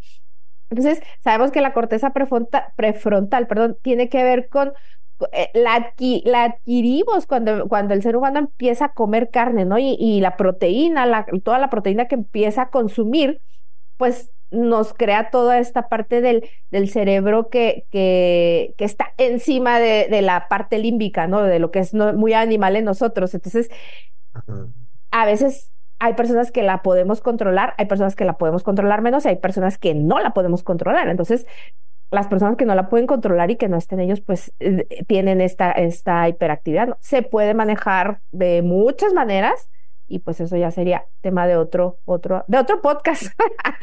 Entonces, 0.70 1.02
sabemos 1.20 1.52
que 1.52 1.62
la 1.62 1.74
corteza 1.74 2.14
prefrontal, 2.14 3.48
perdón, 3.48 3.78
tiene 3.82 4.10
que 4.10 4.24
ver 4.24 4.50
con 4.50 4.74
eh, 5.34 5.50
la, 5.54 5.94
la 6.24 6.44
adquirimos 6.46 7.28
cuando, 7.28 7.68
cuando 7.68 7.94
el 7.94 8.02
ser 8.02 8.16
humano 8.16 8.40
empieza 8.40 8.86
a 8.86 8.94
comer 8.94 9.30
carne, 9.30 9.66
¿no? 9.66 9.78
Y, 9.78 9.96
y 10.00 10.22
la 10.22 10.38
proteína, 10.38 11.06
la, 11.06 11.26
toda 11.44 11.60
la 11.60 11.70
proteína 11.70 12.08
que 12.08 12.16
empieza 12.16 12.64
a 12.64 12.70
consumir, 12.70 13.42
pues 13.98 14.32
nos 14.52 14.94
crea 14.94 15.30
toda 15.32 15.60
esta 15.60 15.90
parte 15.90 16.22
del, 16.22 16.50
del 16.72 16.90
cerebro 16.90 17.50
que, 17.50 17.86
que, 17.92 18.76
que 18.78 18.86
está 18.86 19.14
encima 19.18 19.80
de, 19.80 20.08
de 20.10 20.22
la 20.22 20.48
parte 20.50 20.78
límbica, 20.80 21.28
¿no? 21.28 21.44
De 21.44 21.60
lo 21.60 21.72
que 21.72 21.80
es 21.80 21.94
no- 21.94 22.14
muy 22.14 22.34
animal 22.34 22.76
en 22.76 22.86
nosotros. 22.86 23.34
Entonces, 23.34 23.70
Ajá. 24.34 24.68
a 25.12 25.26
veces 25.26 25.72
hay 26.00 26.14
personas 26.16 26.52
que 26.52 26.64
la 26.64 26.82
podemos 26.82 27.22
controlar, 27.22 27.76
hay 27.78 27.86
personas 27.86 28.16
que 28.16 28.26
la 28.26 28.38
podemos 28.38 28.64
controlar 28.64 29.02
menos 29.02 29.26
y 29.26 29.30
hay 29.30 29.36
personas 29.38 29.78
que 29.78 29.94
no 29.94 30.20
la 30.20 30.34
podemos 30.34 30.64
controlar. 30.64 31.08
Entonces, 31.10 31.46
las 32.12 32.28
personas 32.28 32.58
que 32.58 32.66
no 32.66 32.76
la 32.76 32.90
pueden 32.90 33.08
controlar 33.08 33.52
y 33.52 33.58
que 33.58 33.70
no 33.70 33.78
estén 33.78 34.00
ellos, 34.00 34.22
pues 34.22 34.54
eh, 34.60 34.88
tienen 35.08 35.42
esta, 35.42 35.72
esta 35.72 36.28
hiperactividad. 36.30 36.88
¿no? 36.90 36.98
Se 37.02 37.24
puede 37.24 37.54
manejar 37.54 38.22
de 38.32 38.62
muchas 38.64 39.14
maneras 39.14 39.70
y 40.14 40.20
pues 40.20 40.40
eso 40.42 40.58
ya 40.58 40.72
sería 40.72 41.06
tema 41.22 41.48
de 41.48 41.56
otro, 41.58 42.00
otro, 42.06 42.44
de 42.48 42.58
otro 42.58 42.82
podcast. 42.82 43.24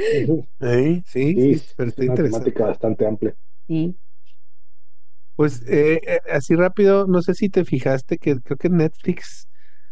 Sí, 0.61 1.03
Sí, 1.07 1.35
sí, 1.35 1.51
es 1.53 1.75
pero 1.77 1.89
está 1.89 2.03
una 2.03 2.11
interesante. 2.13 2.45
temática 2.53 2.67
bastante 2.67 3.07
amplia. 3.07 3.35
Sí. 3.67 3.97
Pues 5.37 5.63
eh, 5.69 6.01
eh, 6.07 6.21
así 6.33 6.55
rápido, 6.57 7.07
no 7.07 7.23
sé 7.23 7.35
si 7.35 7.49
te 7.49 7.65
fijaste 7.65 8.19
que 8.19 8.41
creo 8.41 8.57
que 8.57 8.67
en 8.69 8.79
Netflix 8.79 9.49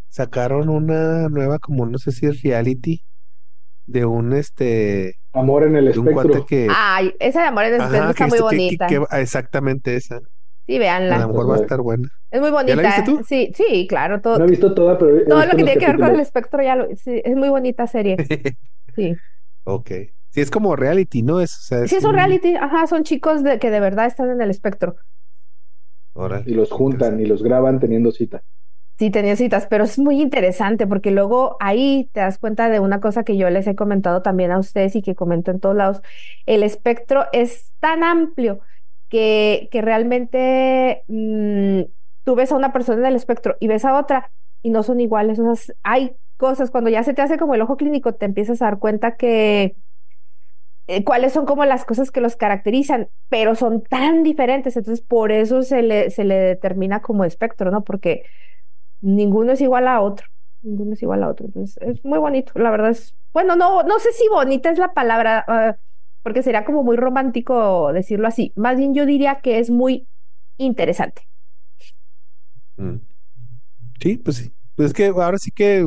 sacaron 0.08 0.68
una 0.68 1.28
nueva, 1.28 1.58
como 1.58 1.86
no 1.86 1.98
sé 1.98 2.10
si 2.12 2.26
es 2.26 2.42
reality, 2.42 3.02
de 3.86 4.04
un 4.04 4.32
este, 4.32 5.14
Amor 5.32 5.62
en 5.64 5.76
el 5.76 5.92
de 5.92 5.98
un 6.00 6.06
cuate 6.12 6.28
espectro. 6.32 6.46
que, 6.46 6.66
Ay, 6.74 7.14
esa 7.20 7.42
de 7.42 7.46
Amor 7.48 7.64
en 7.64 7.74
el 7.74 7.80
ajá, 7.80 8.10
Espectro 8.10 8.14
que, 8.14 8.24
está 8.24 8.26
muy 8.26 8.68
este- 8.68 8.86
que- 8.86 8.98
bonita. 8.98 9.20
exactamente 9.20 9.94
esa. 9.96 10.20
Sí, 10.66 10.76
A 10.76 10.78
véanla. 10.78 11.18
lo 11.18 11.28
mejor 11.28 11.50
va 11.50 11.54
a 11.54 11.58
estar 11.58 11.80
buena. 11.80 12.08
Es 12.30 12.40
muy 12.40 12.50
la 12.50 12.56
bonita. 12.56 12.82
viste 12.82 13.02
tú? 13.04 13.22
Sí, 13.24 13.52
sí, 13.54 13.86
claro. 13.88 14.20
Todo, 14.20 14.38
No 14.38 14.44
he 14.44 14.48
visto 14.48 14.74
toda, 14.74 14.98
pero 14.98 15.24
todo 15.26 15.44
lo 15.44 15.50
que 15.50 15.56
tiene 15.56 15.78
que 15.78 15.86
ver 15.86 15.98
con 15.98 16.14
el 16.14 16.20
espectro 16.20 16.62
ya 16.62 16.76
lo, 16.76 16.88
sí, 16.96 17.22
es 17.24 17.36
muy 17.36 17.48
bonita 17.48 17.86
serie. 17.86 18.16
Sí. 18.96 19.14
Ok. 19.64 19.90
Sí, 20.30 20.40
es 20.40 20.50
como 20.50 20.76
reality, 20.76 21.22
¿no? 21.22 21.40
Es, 21.40 21.54
o 21.56 21.62
sea, 21.62 21.86
Sí, 21.86 21.96
es 21.96 22.04
un 22.04 22.14
reality, 22.14 22.56
ajá, 22.56 22.86
son 22.86 23.04
chicos 23.04 23.42
de, 23.42 23.58
que 23.58 23.70
de 23.70 23.80
verdad 23.80 24.06
están 24.06 24.30
en 24.30 24.40
el 24.40 24.50
espectro. 24.50 24.96
Órale, 26.14 26.50
Y 26.50 26.54
los 26.54 26.72
juntan 26.72 27.20
y 27.20 27.26
los 27.26 27.42
graban 27.42 27.78
teniendo 27.78 28.10
cita. 28.10 28.42
Sí, 28.98 29.10
tenía 29.10 29.36
citas, 29.36 29.66
pero 29.68 29.84
es 29.84 29.98
muy 29.98 30.22
interesante 30.22 30.86
porque 30.86 31.10
luego 31.10 31.58
ahí 31.60 32.08
te 32.14 32.20
das 32.20 32.38
cuenta 32.38 32.70
de 32.70 32.80
una 32.80 32.98
cosa 33.00 33.24
que 33.24 33.36
yo 33.36 33.50
les 33.50 33.66
he 33.66 33.74
comentado 33.76 34.22
también 34.22 34.50
a 34.52 34.58
ustedes 34.58 34.96
y 34.96 35.02
que 35.02 35.14
comento 35.14 35.50
en 35.50 35.60
todos 35.60 35.76
lados. 35.76 36.00
El 36.46 36.62
espectro 36.62 37.26
es 37.32 37.74
tan 37.78 38.02
amplio 38.02 38.60
que, 39.08 39.68
que 39.70 39.82
realmente 39.82 41.04
mm, 41.08 41.82
tú 42.24 42.34
ves 42.34 42.52
a 42.52 42.56
una 42.56 42.72
persona 42.72 43.00
en 43.00 43.06
el 43.06 43.16
espectro 43.16 43.56
y 43.60 43.68
ves 43.68 43.84
a 43.84 43.98
otra 43.98 44.32
y 44.62 44.70
no 44.70 44.82
son 44.82 45.00
iguales. 45.00 45.38
O 45.38 45.54
sea, 45.54 45.74
hay 45.82 46.16
cosas, 46.36 46.70
cuando 46.70 46.90
ya 46.90 47.02
se 47.02 47.14
te 47.14 47.22
hace 47.22 47.38
como 47.38 47.54
el 47.54 47.62
ojo 47.62 47.76
clínico, 47.76 48.14
te 48.14 48.26
empiezas 48.26 48.62
a 48.62 48.66
dar 48.66 48.78
cuenta 48.78 49.16
que 49.16 49.76
eh, 50.88 51.04
cuáles 51.04 51.32
son 51.32 51.46
como 51.46 51.64
las 51.64 51.84
cosas 51.84 52.10
que 52.10 52.20
los 52.20 52.36
caracterizan, 52.36 53.08
pero 53.28 53.54
son 53.56 53.82
tan 53.82 54.22
diferentes, 54.22 54.76
entonces 54.76 55.04
por 55.04 55.32
eso 55.32 55.62
se 55.62 55.82
le, 55.82 56.10
se 56.10 56.24
le 56.24 56.36
determina 56.36 57.02
como 57.02 57.24
espectro, 57.24 57.70
¿no? 57.70 57.82
Porque 57.82 58.24
ninguno 59.00 59.52
es 59.52 59.60
igual 59.60 59.88
a 59.88 60.00
otro, 60.00 60.28
ninguno 60.62 60.92
es 60.92 61.02
igual 61.02 61.24
a 61.24 61.28
otro, 61.28 61.46
entonces 61.46 61.76
es 61.82 62.04
muy 62.04 62.18
bonito, 62.18 62.52
la 62.56 62.70
verdad 62.70 62.90
es, 62.90 63.16
bueno, 63.32 63.56
no, 63.56 63.82
no 63.82 63.98
sé 63.98 64.12
si 64.12 64.28
bonita 64.28 64.70
es 64.70 64.78
la 64.78 64.92
palabra, 64.94 65.44
ah, 65.48 65.76
porque 66.26 66.42
sería 66.42 66.64
como 66.64 66.82
muy 66.82 66.96
romántico 66.96 67.92
decirlo 67.92 68.26
así, 68.26 68.52
más 68.56 68.76
bien 68.76 68.94
yo 68.94 69.06
diría 69.06 69.40
que 69.42 69.60
es 69.60 69.70
muy 69.70 70.08
interesante. 70.58 71.22
Mm. 72.76 72.96
Sí, 74.00 74.18
pues 74.18 74.36
sí. 74.38 74.54
Pues 74.74 74.88
es 74.88 74.94
que 74.94 75.06
ahora 75.06 75.38
sí 75.38 75.50
que, 75.50 75.86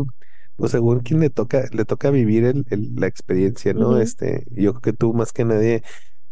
pues 0.56 0.72
según 0.72 1.02
quien 1.02 1.20
le 1.20 1.30
toca, 1.30 1.66
le 1.72 1.86
toca 1.86 2.10
vivir 2.12 2.44
el, 2.46 2.66
el- 2.70 2.96
la 2.96 3.08
experiencia, 3.08 3.74
¿no? 3.74 3.98
Este, 4.00 4.46
yo 4.52 4.74
creo 4.74 4.82
que 4.82 4.94
tú 4.94 5.14
más 5.14 5.32
que 5.34 5.46
nadie, 5.46 5.84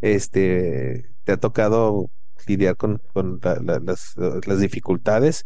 este, 0.02 1.12
te 1.24 1.32
ha 1.34 1.38
tocado 1.38 2.12
lidiar 2.48 2.76
con, 2.78 3.00
con 3.14 3.40
la- 3.44 3.56
la- 3.64 3.80
las, 3.80 4.14
las 4.48 4.60
dificultades, 4.60 5.44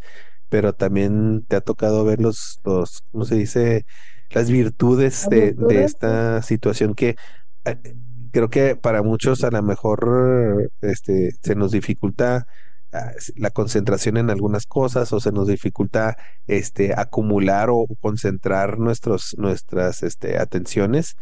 pero 0.48 0.72
también 0.74 1.44
te 1.46 1.56
ha 1.56 1.60
tocado 1.60 2.04
ver 2.04 2.20
los, 2.20 2.60
los, 2.64 3.02
¿cómo 3.10 3.24
se 3.24 3.36
dice? 3.36 3.84
Las 4.30 4.50
virtudes 4.50 5.26
Las 5.26 5.30
de, 5.30 5.54
de 5.54 5.84
virtudes, 5.84 5.96
sí. 6.04 6.22
esta 6.24 6.42
situación 6.42 6.94
que 6.94 7.16
eh, 7.64 7.96
creo 8.32 8.50
que 8.50 8.76
para 8.76 9.02
muchos 9.02 9.44
a 9.44 9.50
lo 9.50 9.62
mejor, 9.62 10.70
este, 10.80 11.32
se 11.42 11.54
nos 11.54 11.70
dificulta 11.72 12.46
ah, 12.92 13.12
la 13.36 13.50
concentración 13.50 14.16
en 14.16 14.30
algunas 14.30 14.66
cosas 14.66 15.12
o 15.12 15.20
se 15.20 15.32
nos 15.32 15.46
dificulta 15.48 16.16
este 16.46 16.94
acumular 16.96 17.68
o 17.70 17.86
concentrar 18.00 18.78
nuestros 18.78 19.36
nuestras 19.38 20.02
este 20.02 20.38
atenciones. 20.38 21.16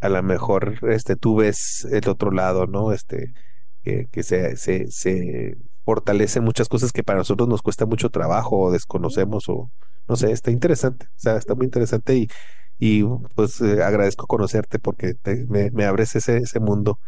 A 0.00 0.08
lo 0.08 0.22
mejor 0.22 0.78
este 0.90 1.16
tú 1.16 1.36
ves 1.36 1.86
el 1.90 2.08
otro 2.08 2.30
lado 2.30 2.66
no 2.66 2.92
este 2.92 3.32
que, 3.82 4.08
que 4.12 4.22
se, 4.22 4.56
se, 4.56 4.90
se 4.90 5.56
fortalecen 5.84 6.44
muchas 6.44 6.68
cosas 6.68 6.92
que 6.92 7.04
para 7.04 7.18
nosotros 7.18 7.48
nos 7.48 7.62
cuesta 7.62 7.86
mucho 7.86 8.10
trabajo 8.10 8.58
o 8.58 8.72
desconocemos 8.72 9.48
o 9.48 9.70
no 10.08 10.16
sé 10.16 10.32
está 10.32 10.50
interesante 10.50 11.06
o 11.06 11.18
sea 11.18 11.36
está 11.36 11.54
muy 11.54 11.66
interesante 11.66 12.16
y 12.16 12.28
y 12.78 13.02
pues 13.34 13.60
eh, 13.60 13.82
agradezco 13.82 14.26
conocerte 14.26 14.78
porque 14.78 15.14
te- 15.14 15.46
me, 15.46 15.70
me 15.70 15.84
abres 15.84 16.14
ese, 16.16 16.38
ese 16.38 16.60
mundo 16.60 16.98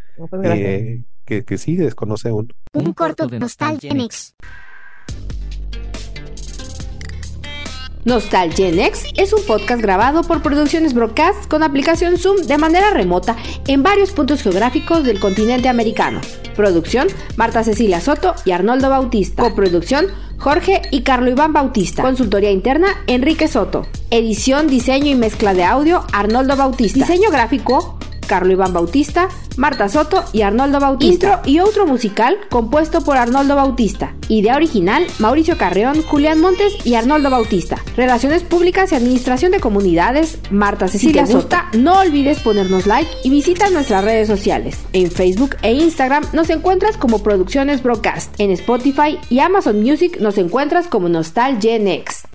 eh, 0.42 1.04
que, 1.24 1.44
que 1.44 1.58
sí 1.58 1.76
desconoce 1.76 2.32
uno. 2.32 2.48
Un 2.72 2.92
corto 2.94 3.26
de 3.26 3.38
Nostalgia. 3.38 3.90
Nostalgenex 8.08 9.04
es 9.18 9.34
un 9.34 9.44
podcast 9.44 9.82
grabado 9.82 10.22
por 10.22 10.40
Producciones 10.40 10.94
Broadcast 10.94 11.46
con 11.46 11.62
aplicación 11.62 12.16
Zoom 12.16 12.38
de 12.38 12.56
manera 12.56 12.88
remota 12.88 13.36
en 13.66 13.82
varios 13.82 14.12
puntos 14.12 14.40
geográficos 14.40 15.04
del 15.04 15.20
continente 15.20 15.68
americano. 15.68 16.22
Producción: 16.56 17.08
Marta 17.36 17.62
Cecilia 17.64 18.00
Soto 18.00 18.34
y 18.46 18.52
Arnoldo 18.52 18.88
Bautista. 18.88 19.42
Coproducción: 19.42 20.06
Jorge 20.38 20.80
y 20.90 21.02
Carlo 21.02 21.30
Iván 21.30 21.52
Bautista. 21.52 22.02
Consultoría 22.02 22.50
interna: 22.50 22.88
Enrique 23.08 23.46
Soto. 23.46 23.86
Edición, 24.10 24.68
diseño 24.68 25.08
y 25.08 25.14
mezcla 25.14 25.52
de 25.52 25.64
audio: 25.64 26.02
Arnoldo 26.10 26.56
Bautista. 26.56 27.00
Diseño 27.00 27.30
gráfico: 27.30 27.97
Carlo 28.28 28.52
Iván 28.52 28.72
Bautista, 28.72 29.28
Marta 29.56 29.88
Soto 29.88 30.22
y 30.32 30.42
Arnoldo 30.42 30.78
Bautista. 30.78 31.40
Intro 31.40 31.50
y 31.50 31.58
outro 31.58 31.86
musical 31.86 32.38
compuesto 32.48 33.02
por 33.02 33.16
Arnoldo 33.16 33.56
Bautista. 33.56 34.14
Idea 34.28 34.54
original, 34.54 35.04
Mauricio 35.18 35.58
Carreón, 35.58 36.02
Julián 36.02 36.40
Montes 36.40 36.74
y 36.84 36.94
Arnoldo 36.94 37.30
Bautista. 37.30 37.82
Relaciones 37.96 38.44
públicas 38.44 38.92
y 38.92 38.94
administración 38.94 39.50
de 39.50 39.58
comunidades, 39.58 40.38
Marta 40.50 40.86
Cecilia 40.86 41.24
te 41.24 41.32
Soto. 41.32 41.56
No 41.72 41.98
olvides 41.98 42.38
ponernos 42.40 42.86
like 42.86 43.10
y 43.24 43.30
visita 43.30 43.70
nuestras 43.70 44.04
redes 44.04 44.28
sociales. 44.28 44.78
En 44.92 45.10
Facebook 45.10 45.56
e 45.62 45.72
Instagram 45.72 46.24
nos 46.32 46.50
encuentras 46.50 46.96
como 46.96 47.22
Producciones 47.22 47.82
Broadcast. 47.82 48.38
En 48.38 48.52
Spotify 48.52 49.18
y 49.30 49.40
Amazon 49.40 49.80
Music 49.80 50.20
nos 50.20 50.38
encuentras 50.38 50.86
como 50.86 51.08
Nostalgenext. 51.08 52.26